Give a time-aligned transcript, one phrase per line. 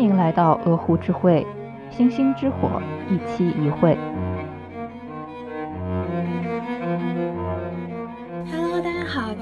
[0.00, 1.46] 欢迎来到鹅湖之会，
[1.90, 2.80] 星星之火，
[3.10, 3.98] 一期一会。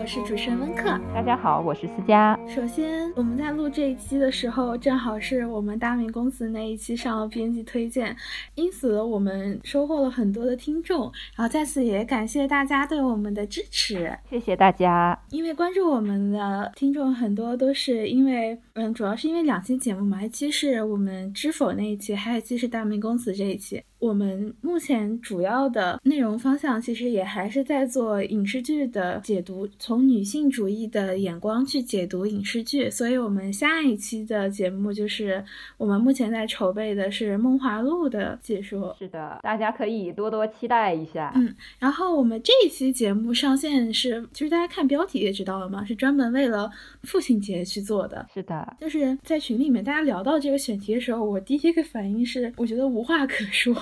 [0.09, 2.35] 是主持人温克，大家好，我是思佳。
[2.49, 8.17] 首先，我们在录这一期的时候，正好是我们大明公司那一期上了编辑推荐，
[8.55, 11.13] 因此我们收获了很多的听众。
[11.37, 15.21] 然后在此也感谢大家对我们的支持，谢谢大家。
[15.29, 23.83] 因为关注我们的听众很多都是因为，嗯，主要是因为两期节目嘛，一期是我们知否那一期，还有一期是大明公司这一期。
[23.99, 32.89] 我们目前主要的内容方向其实也还是在做影视剧的解读，从女性主义的眼光去解读影视剧。
[32.89, 35.45] 所以，我们下一期的节目就是
[35.77, 38.95] 我们目前在筹备的是《梦华录》的解说。
[38.99, 41.33] 是的，大家可以多多期待一下。
[41.35, 46.71] 嗯，然后我们这一期节目上线是，其实大家看标题也知道了嘛，是专门为了
[47.03, 48.25] 父亲节去做的。
[48.33, 53.75] 是的，就是在群里面大家聊到这个选题的时候，我第一个反应是，我觉得无话可说。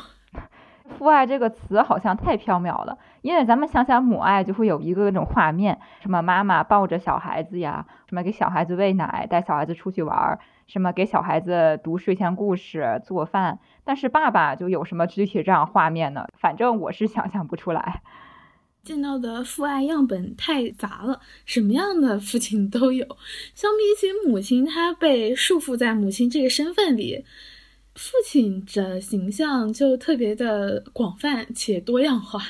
[0.87, 13.59] 父爱这个词好像太缥缈了，因为咱们想想母爱就会有一个那种画面，什么妈妈抱着小孩子呀，什么给小孩子喂奶，带小孩子出去玩，什么给小孩子读睡前故事、做饭。
[13.85, 16.27] 但是爸爸就有什么具体这样画面呢？
[16.39, 18.03] 反正我是想象不出来。
[18.83, 23.05] 见到的父爱样本太杂了，什么样的父亲都有。
[23.53, 27.25] 相比起母亲，他被束缚在母亲这个身份里。
[27.97, 32.41] 父亲的形象就特别的广泛且多样化。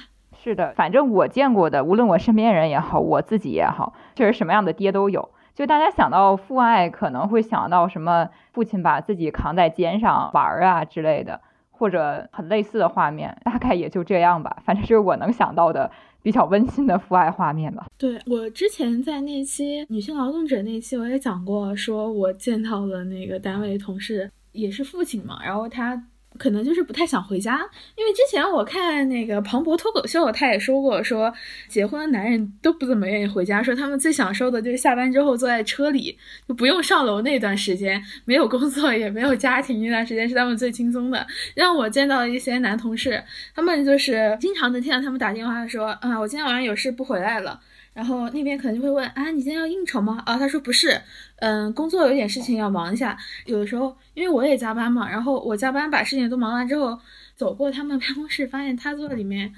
[0.42, 5.30] 是的，反正我见过的，无论我身边人也好，我自己也好，就是什么样的爹都有。
[5.55, 14.58] 就大家想到父爱，可能会想到什么父亲把自己扛在肩上玩儿啊之类的，或者很类似的画面，大概也就这样吧。
[14.64, 15.91] 反正就是我能想到的
[16.22, 17.86] 比较温馨的父爱画面吧。
[17.97, 24.30] 对我之前在那期女性劳动者那期，我也讲过，说我见到了那个单位同事。
[24.56, 26.02] 也是父亲嘛，然后他
[26.38, 27.56] 可能就是不太想回家，
[27.96, 31.33] 因为之前我看那个庞博脱口秀，他也说过，说
[31.67, 41.27] 结婚的男人都不怎么愿意回家，说他们最享受的就是下班之后坐在车里，就不用上楼那段时间，没有工作也没有家庭那段时间是他们最轻松的。
[41.55, 43.22] 让我见到一些男同事，
[43.55, 47.58] 他们就是经常能听到他们打电话说，啊，我今天晚上有事不回来了。
[47.96, 50.23] 然后那边可能就会问啊，你今天要应酬吗？
[50.27, 51.01] 啊，他说不是，
[51.36, 53.17] 嗯，工作有点事情要忙一下。
[53.46, 56.98] 有的时候因为我也加班嘛，然后我加班把事情都忙完之后，
[57.36, 59.51] 走过他们办公室，发现他坐里面，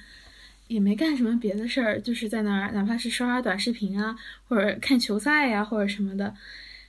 [0.69, 4.17] 也没干什么别的事儿，就是在那儿，哪怕是刷刷短视频啊，
[4.47, 6.33] 或者看球赛呀，或者什么的。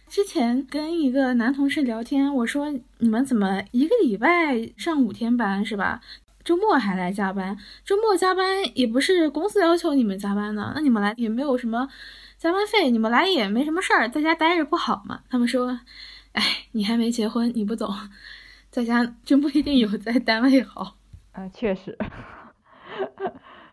[0.07, 6.01] 之前跟一个男同事聊天，我说你们怎么一个礼拜上五天班是吧？
[6.43, 11.87] 周末还来加班，周末加班也不是公司要求你们加班的，那你们来也没有什么
[12.37, 15.21] 加班费，你们来也没什么事儿，在家待着不好吗？
[15.29, 15.79] 他们说，
[16.33, 16.41] 哎，
[16.71, 17.89] 你还没结婚，你不懂，
[18.71, 20.95] 在家真不一定有在单位好。
[21.33, 21.97] 啊，确实，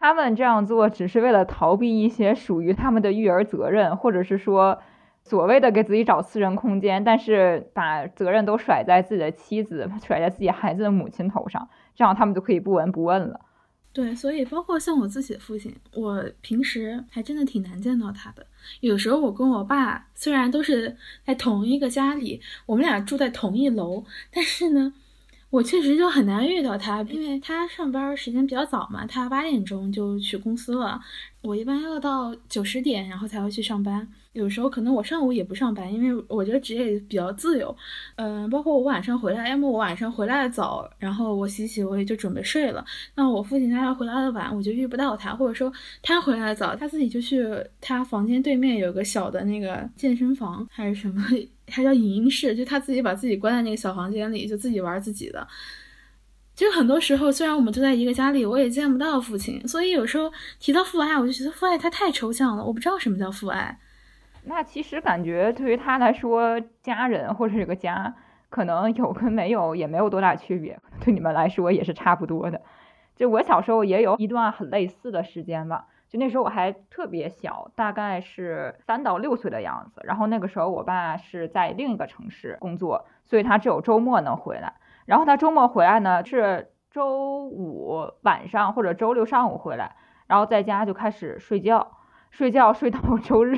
[0.01, 4.81] 他们这样做只是为了逃避一些属于他们的育儿责任，或者是说。
[5.29, 13.41] 所谓的给自己找私人空间，但是把责任都甩在自己的妻子、甩在自己孩子的母亲头上，这样他们就可以不闻不问了。
[13.93, 18.47] 对，所以包括像我自己的父亲，我平时还真的挺难见到他的。
[18.81, 24.93] 有时候我跟我爸虽然都是在同一个家里，我们俩住在同一楼，但是呢，
[25.49, 31.01] 我确实就很难遇到他，因为他上班时间比较早嘛，他八点钟就去公司了，
[31.47, 34.07] 我一般要到九十点，然后才会去上班。
[34.33, 37.75] 有时候可能我上午也不上班，因为我觉得职业比较自由。
[38.17, 42.85] 嗯，包括我晚上回来，要么我晚上回来的早，然后我洗洗，我也就准备睡了。
[43.15, 47.47] 那我父亲他要回来的晚，我就遇不到他，或者说他回来的早，他自己就去
[47.81, 51.25] 他房间对面有个小的那个健身房还是什么，
[51.71, 55.47] 还叫影音室，就他自己把自己关在那个小房间里，就自己玩自己的。
[56.57, 63.79] 就很多时候，虽然我们都在一个家里，我也见不到父亲，所以有时候提到父爱，我就觉得父爱它太抽象了，我不知道什么叫父爱。
[64.45, 68.15] 那其实感觉对于他来说，家人或者这个家，
[68.49, 72.63] 可能有跟没有也没有多大区别，对你们来说也是差不多的。
[73.15, 80.01] 就我小时候也有一段很类似的时间吧，就那时候我还特别小，大概是三到六岁的样子。
[80.05, 84.73] 然后那个时候我爸是在另一个城市工作，所以他只有周末能回来。
[85.07, 91.93] 然后他周末回来呢，是周五晚上或者周六上午回来，然后在家就开始睡觉。
[92.29, 93.57] 睡觉睡到 周日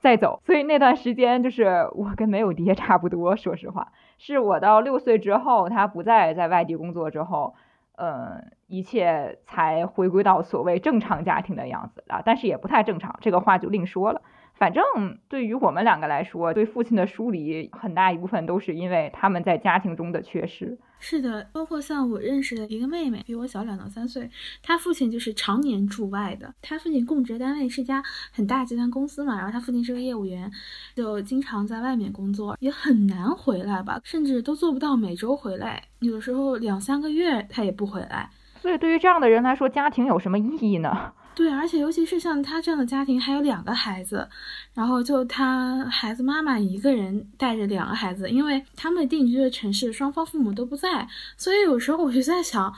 [0.00, 3.36] 再走，所以那段时间就是我跟没有爹差不多。
[3.36, 7.54] 说实话，是我到六岁之后，他不再在外地工作之后，
[7.96, 12.20] 嗯，一切才回归到所谓正常家庭的样子啊。
[12.22, 14.20] 但是也不太正常，这个话就另说了。
[14.58, 14.82] 反正
[15.28, 20.76] 对于我们两个来说，对父亲的疏离很大一部分都是因为他们在家庭中的缺失。
[20.98, 24.28] 是的，包括像我认识的一个妹妹，比我小两到三岁，
[24.60, 26.52] 她父亲就是常年驻外的。
[26.60, 28.02] 她父亲供职单位是家
[28.32, 30.50] 很大集团公司嘛，然后她父亲是个业务员，
[30.96, 38.28] 就经常在外面工作，也很难回来吧，甚至都做不到每周回来，有的时候两三个月他也不回来。
[38.60, 41.12] 所以对于这样的人来说，家庭有什么意义呢？
[41.38, 44.28] 对，而且尤其是像他这样的家庭，还有两个孩子，
[44.74, 51.06] 然后就他孩子妈妈一个人带着两个孩子，因为他们定居的城市双方父母都不在，
[51.36, 52.74] 所以有时候我就在想，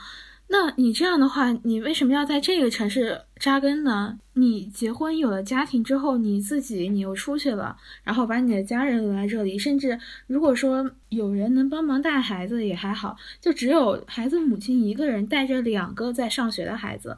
[0.49, 4.19] 那你这样的话，你为什么要在这个城市扎根呢？
[4.33, 17.17] 你结婚有了家庭之后，你自己你又出去了，然后把你的家人留在这里，甚至如果说有人能帮忙带孩子也还好，就只有孩子母亲一个人带着两个在上学的孩子。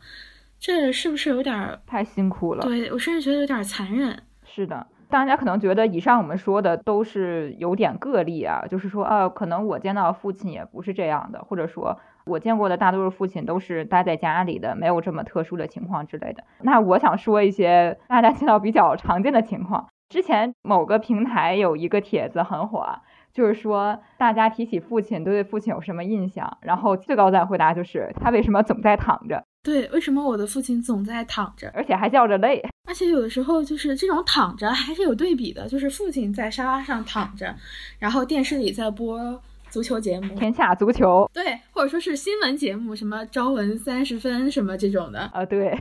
[0.65, 2.63] 这是不是有点太辛苦了？
[2.63, 4.17] 对我甚至觉得有点残忍。
[4.45, 16.45] 是的，大家可能觉得以上我们说的都是有点个例啊，就是说，呃，可能我见到父亲也不是这样的，或者说我见过的大多数父亲都是待在家里的，没有这么特殊的情况之类的。
[16.61, 19.89] 那我想说一些大家见到比较常见的情况。
[20.07, 22.99] 之前某个平台有一个帖子很火，
[23.33, 29.43] 就是说大家提起父亲都对父亲有什么印象，然后最高赞回答就是他为什么总在躺着。
[29.63, 32.61] 对，为什么我的父亲总在躺着，而且还叫着累？
[32.85, 37.55] 而且有的时候就是这种躺着还是有对比的，就是父亲在沙发上躺着，
[37.97, 45.75] 然后电视里在播足球节目《天下足球》，对，或者说是新闻节目，什么《朝闻三十分》什么这种的啊，对。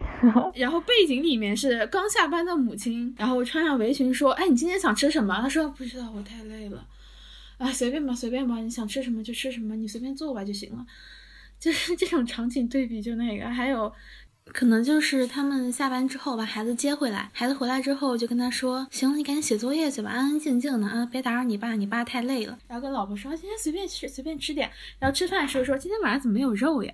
[0.55, 6.87] 然后背景里面是刚下班的母亲，然后穿上围裙说：“哎，你今天想吃什么？”他说：“不知道，我太累了。”
[7.59, 10.87] 啊，随便吧，随便吧，你想吃什么就吃什么，你随便做吧就行了。
[11.63, 13.93] 就是 这种场景对比，就那个，还有
[14.47, 24.69] 可能就是他们下班之后把孩子接回来，孩子回来之后就跟他说：“行，你赶紧写作业去吧，安安静静的啊，别打扰你爸，你爸太累了。”然后跟老婆说：“今天随便吃，随便吃点。”
[24.99, 26.93] 然后吃饭的时候说：“今天晚上怎么没有肉呀？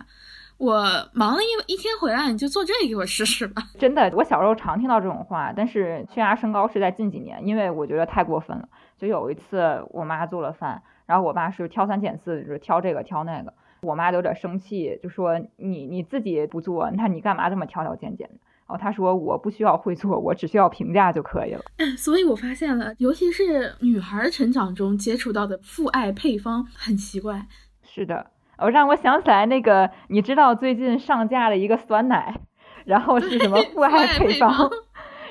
[0.59, 8.69] 我忙了一一天回来，你就做这个给我吃吃吧。”真的，我小时候常听到这种话，但是血压升高是在近几年，因为我觉得太过分了。
[8.99, 13.55] 就有一次我妈做了饭，然后我爸是挑三拣四，就是挑这个挑那个。
[13.83, 18.35] 我妈有点生气，就说你你自己不做，那你干嘛这么挑挑拣拣的？
[18.67, 21.63] 然后她说我不需要会做，我只需要评价就可以了。
[21.97, 27.47] 所以我发现了，尤其是女孩成长中接触到的父爱配方很奇怪。
[27.83, 32.41] 是的，哦，让我想起来那个，你知道最近上架了一个酸奶，
[32.85, 34.71] 然后是什么父爱配方？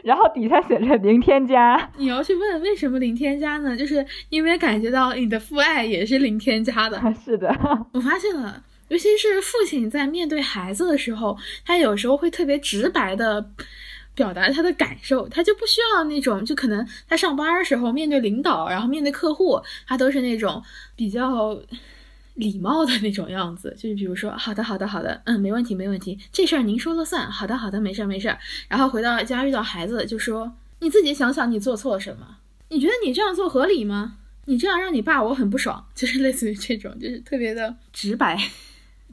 [0.07, 3.75] 然后底下写着零添加，你要去问为什么零添加呢？
[3.75, 6.97] 就是因为感觉到你的父爱也是零添加的。
[7.25, 7.53] 是的，
[7.91, 13.51] 我发现了，尤其是父亲在面对孩子的时候，他有时候会特别直白的
[14.15, 20.63] 表达他的感受，他就不需要那种，就可能他上班的时候面对领导，然后面对客户，他都是那种
[20.95, 21.59] 比较。
[22.37, 27.29] 礼貌的那种样子，就是比如说，好的，好的，好的，嗯，没问题，没问题，这事儿您说了算。
[27.29, 28.37] 好的，好的，没事儿，没事儿。
[28.69, 32.37] 然后回到家遇到孩子，就说你自己想想，你做错了什么？
[32.69, 34.17] 你觉得你这样做合理吗？
[34.45, 38.37] 你这样让你爸我很不爽， 就是类似于这种，就是特别的直白。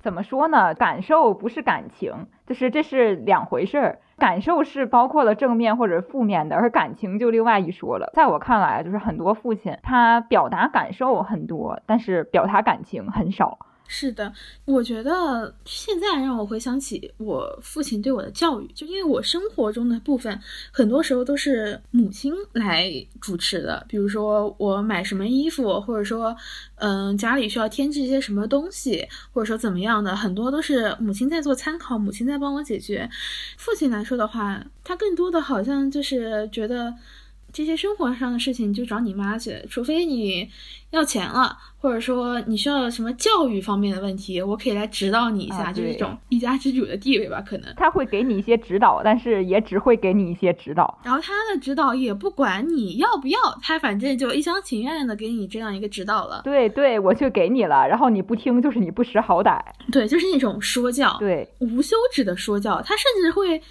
[0.03, 0.75] 怎么说呢？
[0.75, 4.00] 感受不是感情，就是这是两回事儿。
[4.19, 8.11] 感受是包括了正面或者负面的，而感情就另外一说了。
[8.15, 13.59] 在我看来，就是很多父亲他表达感受很多，但是表达感情很少。
[13.86, 14.32] 是的，
[14.64, 20.41] 我觉得现在让我回想起我父亲对我的教育，就因为我生活中的部分
[20.72, 26.34] 很多时候都是母亲来主持的，比如说我买什么衣服，或者说，
[26.76, 33.08] 嗯，家里需要添置一些什么东西，或者说怎么样的，很多都是母亲在做参考，母亲在帮我解决。
[33.56, 36.94] 父亲来说的话，他更多的好像就是觉得。
[37.55, 40.49] 这些生活上的事情你就找你妈去，除非你
[40.91, 56.43] 要钱了，或者说你需要什么教育方面的问题，我可以来指导你一下，就是这种一家之主的地位吧，可能他会给你一些指导，但是也只会给你一些指导，然后他的指导也不管你要不要，他反正就一厢情愿的给你这样一个指导了。
[56.43, 59.61] 对对，我就给你了，然后你不听就是你不识好歹。
[59.93, 63.63] 对，就是那种说教，对，无休止的说教，他甚至会。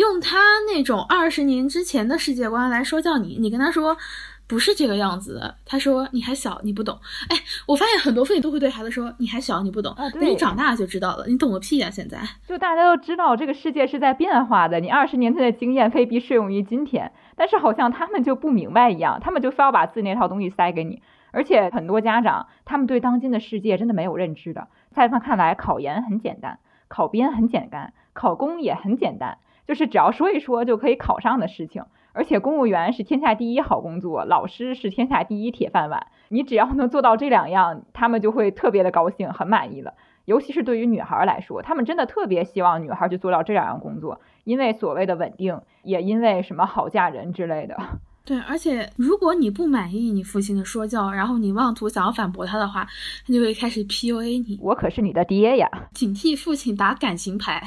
[0.00, 3.98] 用他那种二十年之前的世界观来说教你，你跟他说
[4.46, 5.56] 不是这个样子的。
[5.66, 6.98] 他说你还小，你不懂。
[7.28, 7.36] 哎，
[7.68, 9.94] 我发现很多父母都会对孩子说你还小，你不懂。
[10.14, 11.26] 等你长大就知道了。
[11.26, 11.90] 你懂个屁呀！
[11.90, 17.12] 现在就大家都知道这个世界是在变化的，你二十年前的经验未必适用于今天。
[17.36, 21.02] 但是好像他们就不明白一样，他们就非要把自己那套东西塞给你。
[21.30, 29.36] 而且很多家长他们对当今的世界真的没有认知的，在他们看来，考研很简单，考编很简单，考公也很简单。
[29.66, 36.06] 就是只要说一说就可以考上的事情，而且公务员是天下第一好工作，老师是天下第一铁饭碗。
[36.28, 39.94] 你只要能做到这两样，他们就会特别的高兴，很满意了。
[40.26, 47.76] 尤其是对于女孩来说，他们真的特别希望女孩去做到这两样工作，因为所谓的稳定，也因为什么好嫁人之类的。
[48.22, 52.86] 对，而且如果你不满意你父亲的说教，然后你妄图想要反驳他的话，
[53.26, 54.58] 他就会开始 PUA 你。
[54.62, 55.68] 我可是你的爹呀！
[55.92, 57.62] 警惕父亲打感情牌，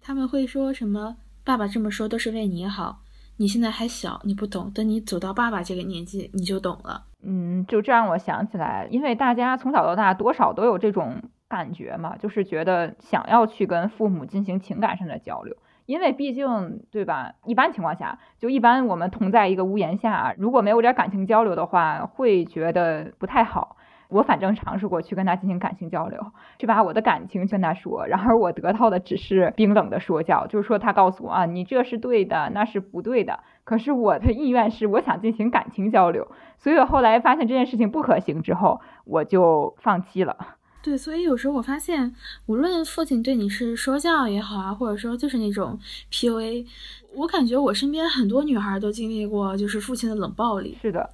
[0.00, 1.16] 他们会说什么？
[1.44, 3.00] 爸爸这么说都是为你好，
[3.36, 7.04] 你现在还小，你不懂，等你走到爸爸这个年纪，你就懂了。
[7.22, 15.56] 嗯，就这让我想起来，因为大家从小到大多少都有这种感觉嘛，就是觉得想要去跟父母进行情感上的交流。
[15.86, 17.32] 因为毕竟，对吧？
[17.44, 23.76] 一般情况下，就一般我们同在一个屋檐下，如果没有点感情交流的话，会觉得不太好。
[24.12, 33.40] 我反正尝试过去跟他进行感情交流，去把我的感情跟他说，然而我得到的只是冰冷的说教，就是说他告诉我啊，你这是对的，那是不对的。
[33.64, 36.28] 可是我的意愿是我想进行感情交流，
[36.58, 40.36] 所以我后来发现这件事情不可行之后，我就放弃了。
[40.82, 42.12] 对，所以有时候我发现，
[42.46, 45.78] 无论父亲对你是说教也好啊，或者说就是那种
[46.10, 46.66] PUA，
[47.14, 50.76] 我感觉我身边很多女孩都经历过，就是父亲的冷暴力。
[50.82, 51.08] 是的，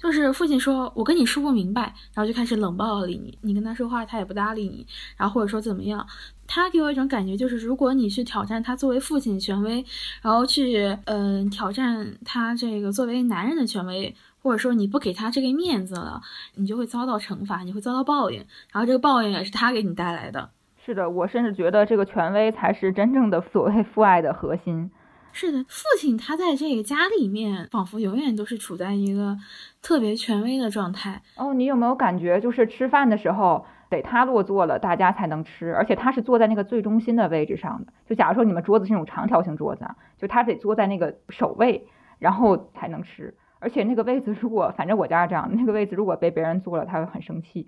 [0.00, 6.06] 就是父亲说我跟你说不明白，然后就开始冷暴力你，你跟他说话他也不搭理你，然后或者说怎么样，
[6.46, 9.84] 他给我一种感觉就是，如果你去挑战他作为父亲的权威，
[10.22, 14.14] 然后去嗯挑战他这个作为男人的权威。
[14.42, 16.20] 或者说你不给他这个面子了，
[16.54, 18.38] 你就会遭到惩罚，你会遭到报应，
[18.72, 20.50] 然后这个报应也是他给你带来的。
[20.84, 24.90] 是的，我甚至觉得这个权威才是真正的所谓父爱的核心。
[25.32, 29.36] 是的，父亲他在这个家里面，仿佛永远都是处在一个
[29.82, 31.22] 特别权威的状态。
[31.36, 37.92] 哦，你有没有感觉，就是吃饭的时候得他落座了，大家才能吃，而且他是坐在那个最中心的位置上的。
[38.08, 41.86] 就假如说你们桌子是那种长条形桌子，就他得坐在那个首位，
[42.18, 43.34] 然后才能吃。
[43.58, 47.66] 而且那个位子，如果反正我家是这样，那个位子如果被别人坐了，他会很生气。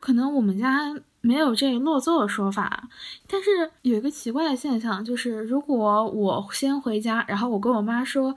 [0.00, 2.88] 可能我们家没有这落座的说法，
[3.28, 8.34] 但是有一个奇怪的现象，就是如果我先回家，然后我跟我妈说。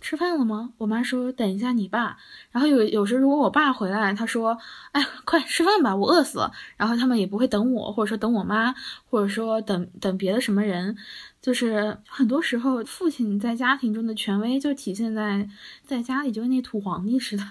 [0.00, 0.72] 吃饭了吗？
[0.78, 2.16] 我妈说等一下你爸。
[2.50, 4.58] 然后有有时如果我爸回来，他说，
[4.92, 6.50] 哎，快吃饭吧，我饿死了。
[6.76, 8.74] 然后他们也不会等我，或者说等我妈，
[9.08, 10.96] 或者说等等别的什么人。
[11.40, 15.48] 就是很多时候，父亲在家庭中的权威就体现在
[15.84, 17.42] 在家里就跟那土皇帝似的。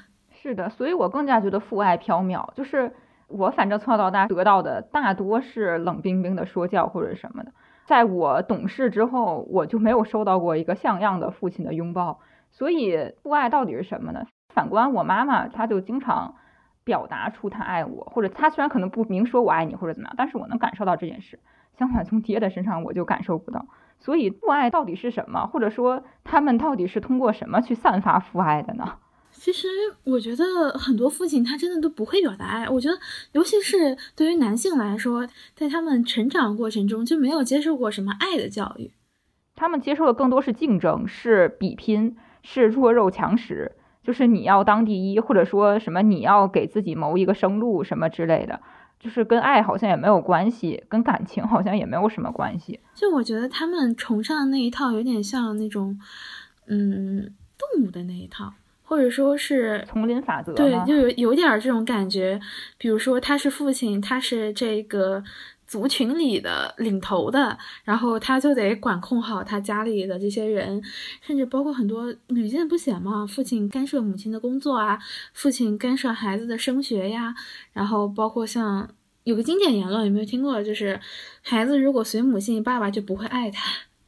[0.41, 2.53] 是的，所以我更加觉得父爱缥缈。
[2.55, 2.91] 就是
[3.27, 7.51] 我反正从小到大得到的大多是冷冰冰的说教或者什么的。
[7.85, 12.19] 在我懂事之后，我就没有收到过一个像样的父亲的拥抱。
[12.59, 14.25] 所以父爱到底是什么呢？
[14.53, 16.35] 反观我妈妈，她就经常
[16.83, 21.39] 表达出她爱我，或者她虽然可能不明说我爱你或者怎么样，但是我能感受到这件事。
[21.77, 23.65] 相反，从爹的身上我就感受不到。
[23.99, 25.47] 所以父爱到底是什么？
[25.47, 28.97] 或者说他们到底是通过什么去散发父爱的呢？
[29.31, 29.67] 其实
[30.03, 32.67] 我觉得很多父亲他真的都不会表达爱。
[32.67, 32.97] 我觉得，
[33.31, 35.25] 尤其是对于男性来说，
[35.55, 38.91] 在他们成长过程中就没有接受过什么爱的教育，
[39.55, 42.17] 他们接受的更多是竞争，是比拼。
[42.43, 43.71] 是弱肉强食，
[44.03, 48.59] 就是你要当第一，或者说什么你要给自己谋一个生路什么之类的，
[48.99, 52.79] 就是跟爱好像也没有关系，跟感情好像也没有什么关系。
[52.95, 55.99] 就我觉得他们崇尚那一套有点像那种，
[56.67, 58.53] 嗯，动物的那一套，
[58.83, 60.53] 或者说是丛林法则。
[60.53, 62.39] 对，就有有点这种感觉。
[62.77, 65.23] 比如说他是父亲，他是这个。
[65.69, 70.81] 族群里的领头的，然后他就得管控好他家里的这些人，
[71.21, 73.27] 甚至包括很多屡见不鲜嘛。
[73.27, 74.97] 父亲干涉母亲的工作啊，
[75.31, 77.35] 父亲干涉孩子的升学呀，
[77.71, 78.89] 然后包括像
[79.25, 80.63] 有个经典言论，有没有听过？
[80.63, 80.99] 就是
[81.43, 83.61] 孩子如果随母姓，爸爸就不会爱他。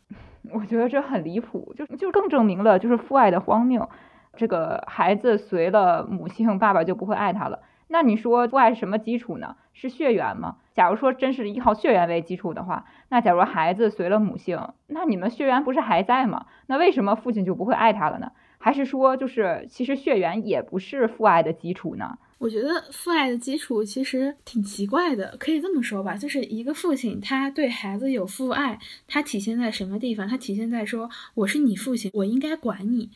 [0.52, 3.88] 我觉得这很离谱，就就更证明了就是父爱的荒谬。
[4.36, 7.60] 这个孩子随了母姓，爸爸就不会爱他了。
[7.92, 9.58] 那你说父爱是什么基础呢？
[9.74, 10.58] 是血缘吗？
[10.74, 16.46] 假如说真是依靠血缘为基础的话，那假如孩子随了母姓，那你们血缘不是还在吗？
[16.68, 18.32] 那为什么父亲就不会爱他了呢？
[18.58, 22.18] 还是说就是其实血缘也不是父爱的基础呢？
[22.38, 30.28] 我觉得父爱的基础其实挺奇怪的，可以这么说吧，就是一个父亲他对孩子有父爱，他体现在什么地方？
[30.28, 33.10] 他体现在说我是你父亲，我应该管你，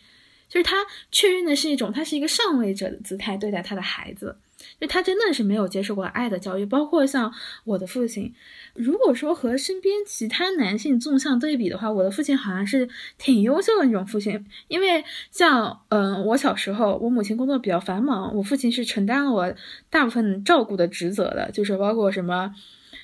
[0.50, 0.75] 就是他
[1.12, 4.38] 确认的是一种他是一个上位者的姿态对待他的孩子。
[4.80, 7.34] 就他真的是没有接受过爱的教育，包括像
[7.64, 8.34] 我的父亲。
[8.74, 14.46] 如果说和身边其他男性纵向对比的话，我的父亲好像是挺优秀的那种父亲。
[14.68, 19.54] 因为像嗯，我小时候，我母亲工作比较繁忙，我父亲是承担了我
[19.90, 22.54] 大部分照顾的职责的，就是包括什么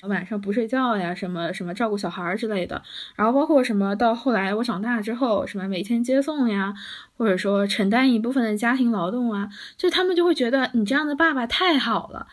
[0.08, 2.82] 晚上不睡觉呀，什么什么照顾小孩之类的。
[3.14, 6.74] 然后包括什么到后来我长大之后，什么每天接送呀，
[7.16, 12.26] 或者说承担一部分的家庭劳动啊，就他们就会觉得你这样的爸爸太好了，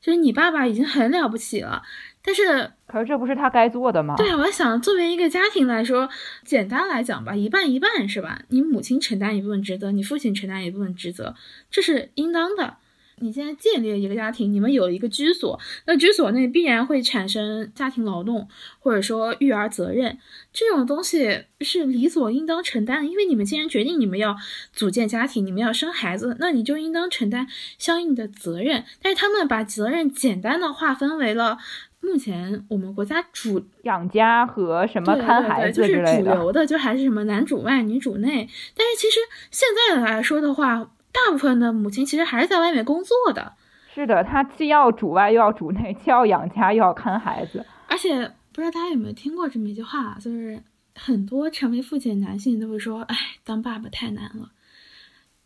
[0.00, 1.82] 就是你爸爸已经很了不起了。
[2.22, 4.14] 但是，可是这不是他该做的吗？
[4.16, 6.08] 对啊，我想作为一个家庭来说，
[6.44, 8.42] 简单来讲吧，一半一半是吧？
[8.48, 11.34] 你母亲承担一部分职责，你父亲承担一部分职责，
[11.72, 12.76] 这是应当的。
[13.18, 18.46] 你现在建立了一个家庭，你们有一个居所，那居所内必然会产生家庭劳动，
[18.78, 20.18] 或者说育儿责任，
[20.52, 23.10] 这种东西是理所应当承担的。
[23.10, 24.36] 因为你们既然决定你们要
[24.70, 27.46] 组建家庭，你们要生孩子，那你就应当承担
[27.78, 28.84] 相应的责任。
[29.00, 31.56] 但是他们把责任简单的划分为了
[32.02, 38.46] 目前我们国家主养家和什么看孩子就是主流的，就还是什么男主外女主内。
[38.76, 39.20] 但是其实
[39.50, 40.90] 现在来说的话。
[41.24, 43.54] 大部分的母亲其实还是在外面工作的，
[43.94, 47.64] 是的，她既要主外又要主内，既要养家又要看孩子。
[47.88, 50.62] 而且不知道大家有没有听过这么一句话，就是
[50.94, 54.50] 很多成为父亲的男性都会说：“哎，当爸爸太难了。”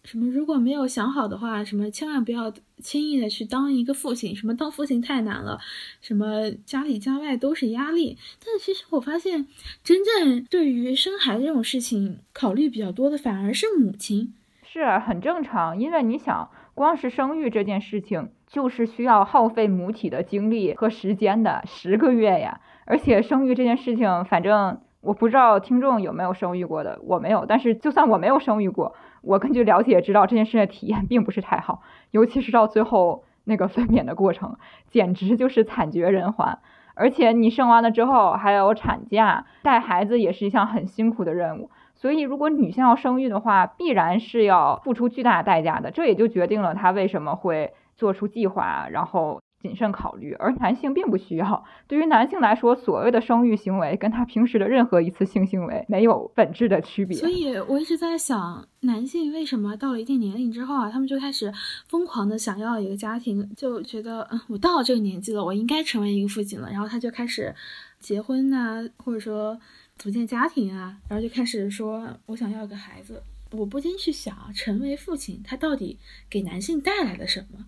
[0.02, 2.50] 什么如果没有想好的话，什么千万不要
[2.82, 5.60] 轻易的去当一个父亲，什么当父亲太难了，
[6.00, 8.16] 什么家里家外都是压力。
[8.44, 9.46] 但其实我发现，
[9.84, 14.32] 真正对于生孩子这种事情考虑比较多的反而是母亲。
[14.72, 22.60] 是很正常，因为你想，光是生育这件事情，就是需要耗费母体的精力和时间的十个月呀。
[22.84, 27.46] 而且生育这件事情，反正我不知道听众有没有生育过的，我没有。
[27.46, 34.56] 但是就算我没有生育过，我根据了解知道这件事的体验并不是太好，尤其是到最后那个分娩的过程，
[34.88, 36.58] 简直就是惨绝人寰。
[36.94, 41.70] 而且你生完了之后还有产假，带孩子也是一项很辛苦的任务。
[42.00, 45.90] 所以，如果女性要生育的话，必然是要付出巨大代价的。
[45.90, 50.32] 这也就决定了她为什么会做出计划，然后谨慎考虑。
[50.32, 51.62] 而男性并不需要。
[51.86, 57.18] 对于男性来说，所谓的生育行为跟他平时的任何一次性行为没有本质的区别。
[57.18, 61.52] 所以我一直在想，男性为什么到了一定年龄之后啊，他们就开始
[61.86, 66.70] 疯狂的想要一个家庭，就觉得嗯，我到了这个年纪了，我应该成为一个父亲了。
[66.70, 67.54] 然后他就开始
[67.98, 69.58] 结婚呐，或者说。
[70.00, 73.22] 组建家庭啊，然后就开始说，我想要个孩子。
[73.50, 75.98] 我不禁去想，成为父亲，他到底
[76.30, 77.66] 给男性带来了什么？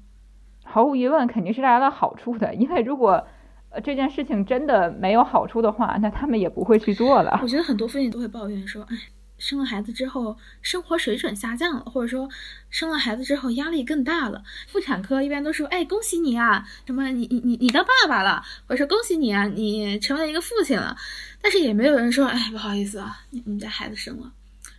[0.65, 2.55] 毫无疑问，肯定是带来了好处的。
[2.55, 3.27] 因为如果
[3.69, 7.39] 呃这件事情真的没有好处的话，那他们也不会去做了。
[7.43, 8.97] 我觉得很多父亲都会抱怨说，哎。
[9.43, 12.29] 生了孩子之后，生活水准下降了，或者说
[12.71, 14.45] 生了孩子之后压力更大了。
[14.69, 20.97] 妇产科一般都说：“哎，恭喜你啊，什么你你你你当爸爸了，或者说恭喜你啊，你成为一个父亲了。”
[21.43, 24.33] 但是也没有人说：“哎，不好意思啊，你们家孩子生了。”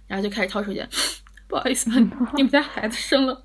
[0.08, 0.82] 然后就开始掏手机，
[1.46, 1.90] 不好意思，
[2.36, 3.44] 你们家孩子生了，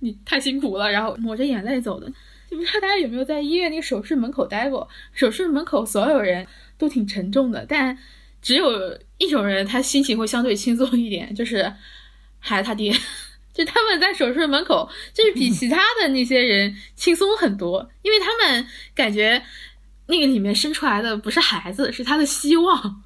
[0.00, 2.12] 你太辛苦了，然后抹着眼泪走的。
[2.50, 4.88] 就不知道大家有没有在医院那个手术门口待过？
[5.12, 7.96] 手术门口所有人都挺沉重的，但。
[8.40, 11.72] 只有一种人，他心情会相对轻松一点，就是
[12.38, 12.92] 孩子他爹，
[13.52, 19.42] 就他们在手术室门口，就是比其他的那些人轻松很多，因为他们感觉
[20.06, 23.02] 那个里面生出来的不是孩子，是他的希望。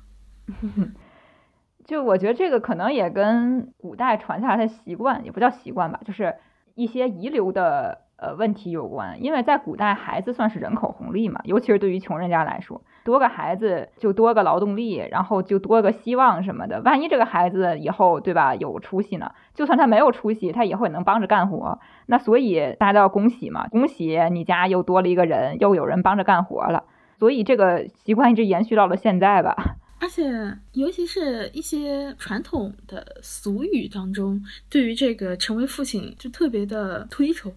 [1.87, 6.35] 就我觉得这个可能也跟古代传下来的习惯，也不叫习惯吧，就是
[6.75, 9.23] 一些遗留的呃问题有关。
[9.23, 12.83] 因为在古代，孩子算是人口红利嘛，尤其是对于穷人家来说。
[13.05, 16.81] 多个孩子就多个劳动力，然后就多个希望什么的。
[16.83, 19.33] 万一这个孩子以后对吧有出息呢？
[19.55, 21.79] 就算他没有出息，他以后也能帮着干活。
[22.07, 26.85] 那所以大家都要恭喜嘛，恭喜你家又多了一个人，又有人帮着干活了。
[27.19, 29.57] 所以这个习惯一直延续到了现在吧。
[30.01, 30.25] 而且
[30.73, 37.53] 尤其是一些传统的俗语当中，对于这个成为父亲就特别的推崇，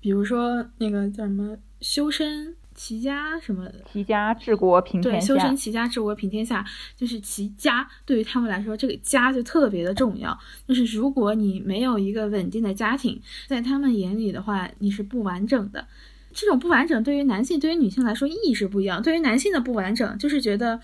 [0.00, 2.56] 比如说那个叫什么修身。
[2.74, 3.70] 齐家什么？
[3.92, 5.26] 齐家治国平天下。
[5.26, 6.64] 对，修身齐家治国平天下，
[6.96, 10.36] 就是齐家对于他们来说，这个家就特别的重要。
[10.66, 15.86] 就是如果你没有一个稳定的家庭，在他们眼里的话，你是不完整的。
[16.34, 19.00] 这种不完整对于男性、对于女性来说意义是不一样。
[19.00, 20.80] 对于男性的不完整，就是觉得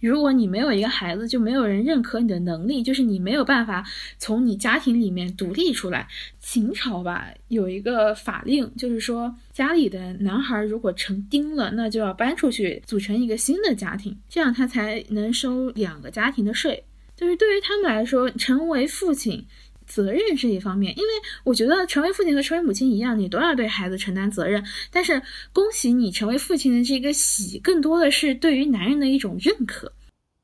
[0.00, 3.84] 如果你没有一个孩子，就没有人认可你的能力，就是你没有办法
[4.18, 6.08] 从你家庭里面独立出来。
[6.40, 16.84] 秦朝吧有一个法令，就是说家里的男孩如果成丁了，那就要搬出去组成一个新的家庭，这样他才能收两个家庭的税。
[17.16, 19.46] 就是对于他们来说，成为父亲。
[19.86, 21.10] 责任这一方面，因为
[21.44, 24.64] 我觉得成为父亲和成为母亲一样，你都要对孩子承担责任。
[24.90, 29.92] 但是，恭喜你成为父亲的这个喜，更多的是对于男人的一种认可，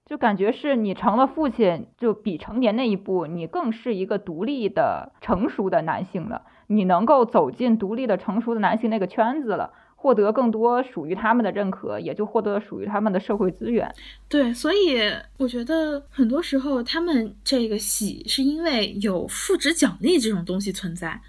[0.07, 6.43] 就感觉是你成了父亲，就比成年那一步，你更是一个独立的、成熟的男性了。
[6.67, 9.73] 你能够走进独立的、成熟的男性那个圈子了。
[10.03, 13.95] 获得更多属于他们的认可，也就获得属于他们的社会资源。
[14.31, 14.99] 对，所以
[15.37, 21.21] 我觉得很多时候他们这个喜是因为有复职奖励这种东西存在。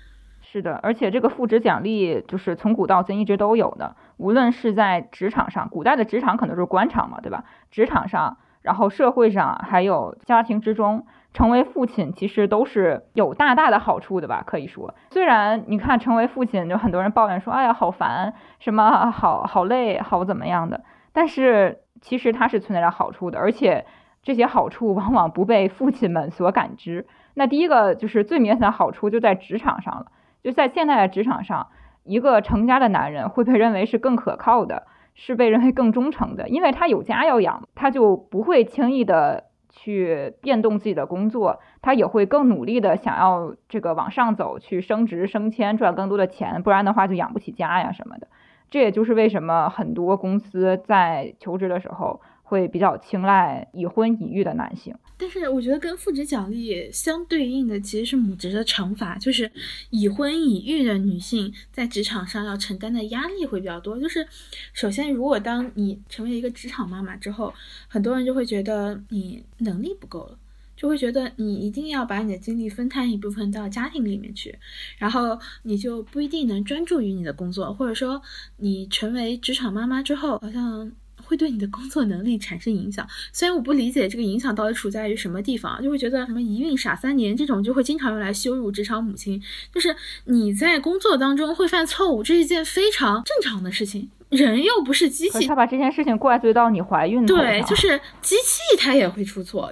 [0.42, 7.44] 是的，而且这个复职奖励就是从古到今一直都有的，无论是在职场上，古代的职场可能就是官场嘛，对吧？
[7.72, 11.06] 职场上，然后社会上，还有家庭之中。
[11.34, 14.44] 成为父亲其实都是有大大的好处的吧？
[14.46, 20.84] 可以说，虽然你看成为父亲，就很多人抱怨说，哎呀，好烦，什么好好累，好怎么样的？
[21.14, 23.86] 但是其实它是存在着好处的，而且
[24.22, 27.08] 这些好处往往不被父亲们所感知。
[27.36, 30.08] 那第一个就是最明显的好处就在职场上了，
[30.44, 31.68] 就在现在的职场上，
[32.04, 39.46] 一个成家的男人会被认为是更可靠的，是被认为更忠诚的，因为他有家要养，他就不会轻易的。
[39.72, 48.28] 去变动自己的工作，他也会更努力的想要这个往上走，去升职升迁，赚更多的钱，不然的话就养不起家呀什么的。
[48.70, 52.22] 这也就是为什么很多公司在求职的时候。
[52.52, 59.50] 会比较青睐已婚已育的男性，但是我觉得跟父职奖励相对应的其实是母职的惩罚，就是
[59.90, 63.98] 已婚已育的女性在职场上要承担的压力会比较多。
[63.98, 64.28] 就是
[64.74, 67.54] 首先，如果当你成为一个职场妈妈之后，
[67.88, 70.38] 很多人就会觉得你能力不够了，
[70.76, 74.60] 就会觉得你一定要把你的精力分摊一部分到家庭里面去，
[74.98, 78.22] 然后你就不一定能专注于你的工作，或者说
[78.58, 80.92] 你成为职场妈妈之后，好像。
[81.32, 89.42] 会对你的工作能力产生影响，虽然我不理解这个影响到底处在于什么地方，就会觉得什么一孕傻三年这种就会经常用来羞辱职场母亲。
[89.74, 95.48] 就是你在工作当中会犯错误，这是一件非常正常的事情，人又不是机器。
[95.48, 99.72] 他把这件事情怪罪到你怀孕对，就是机器它也会出错。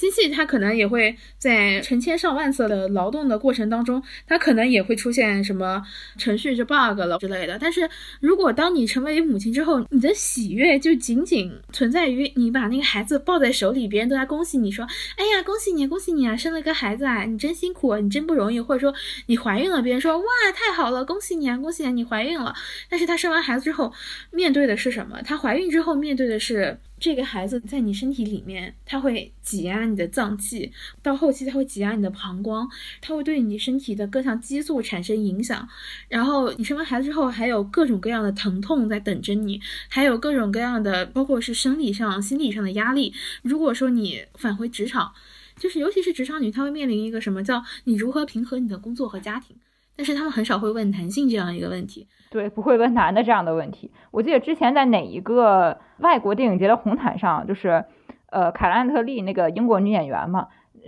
[0.00, 5.82] 机器它可能也会在成千上万次的劳动的过程当中，它可能也会出现什么
[6.16, 7.58] 程序就 bug 了之类的。
[7.60, 7.86] 但是
[8.20, 14.86] 如果当你成为母亲之后，你的喜悦就仅仅存在于你把那个孩子抱在手里，别人都在恭喜你说
[15.18, 18.94] ：“哎呀，恭喜你，恭喜你啊，生了个孩子啊，你真辛苦，你真不容易。”或者说
[19.26, 22.54] 你怀孕了，别人说：“哇，太好了，恭喜你啊，恭喜你你怀孕了。”
[22.88, 23.92] 但是她生完孩子之后，
[24.30, 25.20] 面对的是什么？
[25.22, 26.78] 她怀孕之后面对的是。
[27.00, 30.70] 这个孩子在你身体里面，他会挤压你的脏器，
[31.02, 32.68] 到后期他会挤压你的膀胱，
[33.00, 35.66] 他会对你身体的各项激素产生影响。
[36.08, 39.58] 然后你生完孩子之后，还有各种各样的疼痛在等着你，
[39.88, 43.14] 还有各种各样的，包括是生理上、心理上的压力。
[43.42, 45.14] 如果说你返回职场，
[45.56, 49.56] 就是尤其是职场女，她会面临一个什么叫你如何平衡你的工作和家庭。
[49.96, 53.90] 但是他们很少会问男性这样一个问题，对，不会问男的这样的问题。
[54.12, 57.84] 我记得之前在哪一个外国电影节的红毯上，就是，
[58.30, 60.46] 呃，凯兰特利那个英国女演员嘛，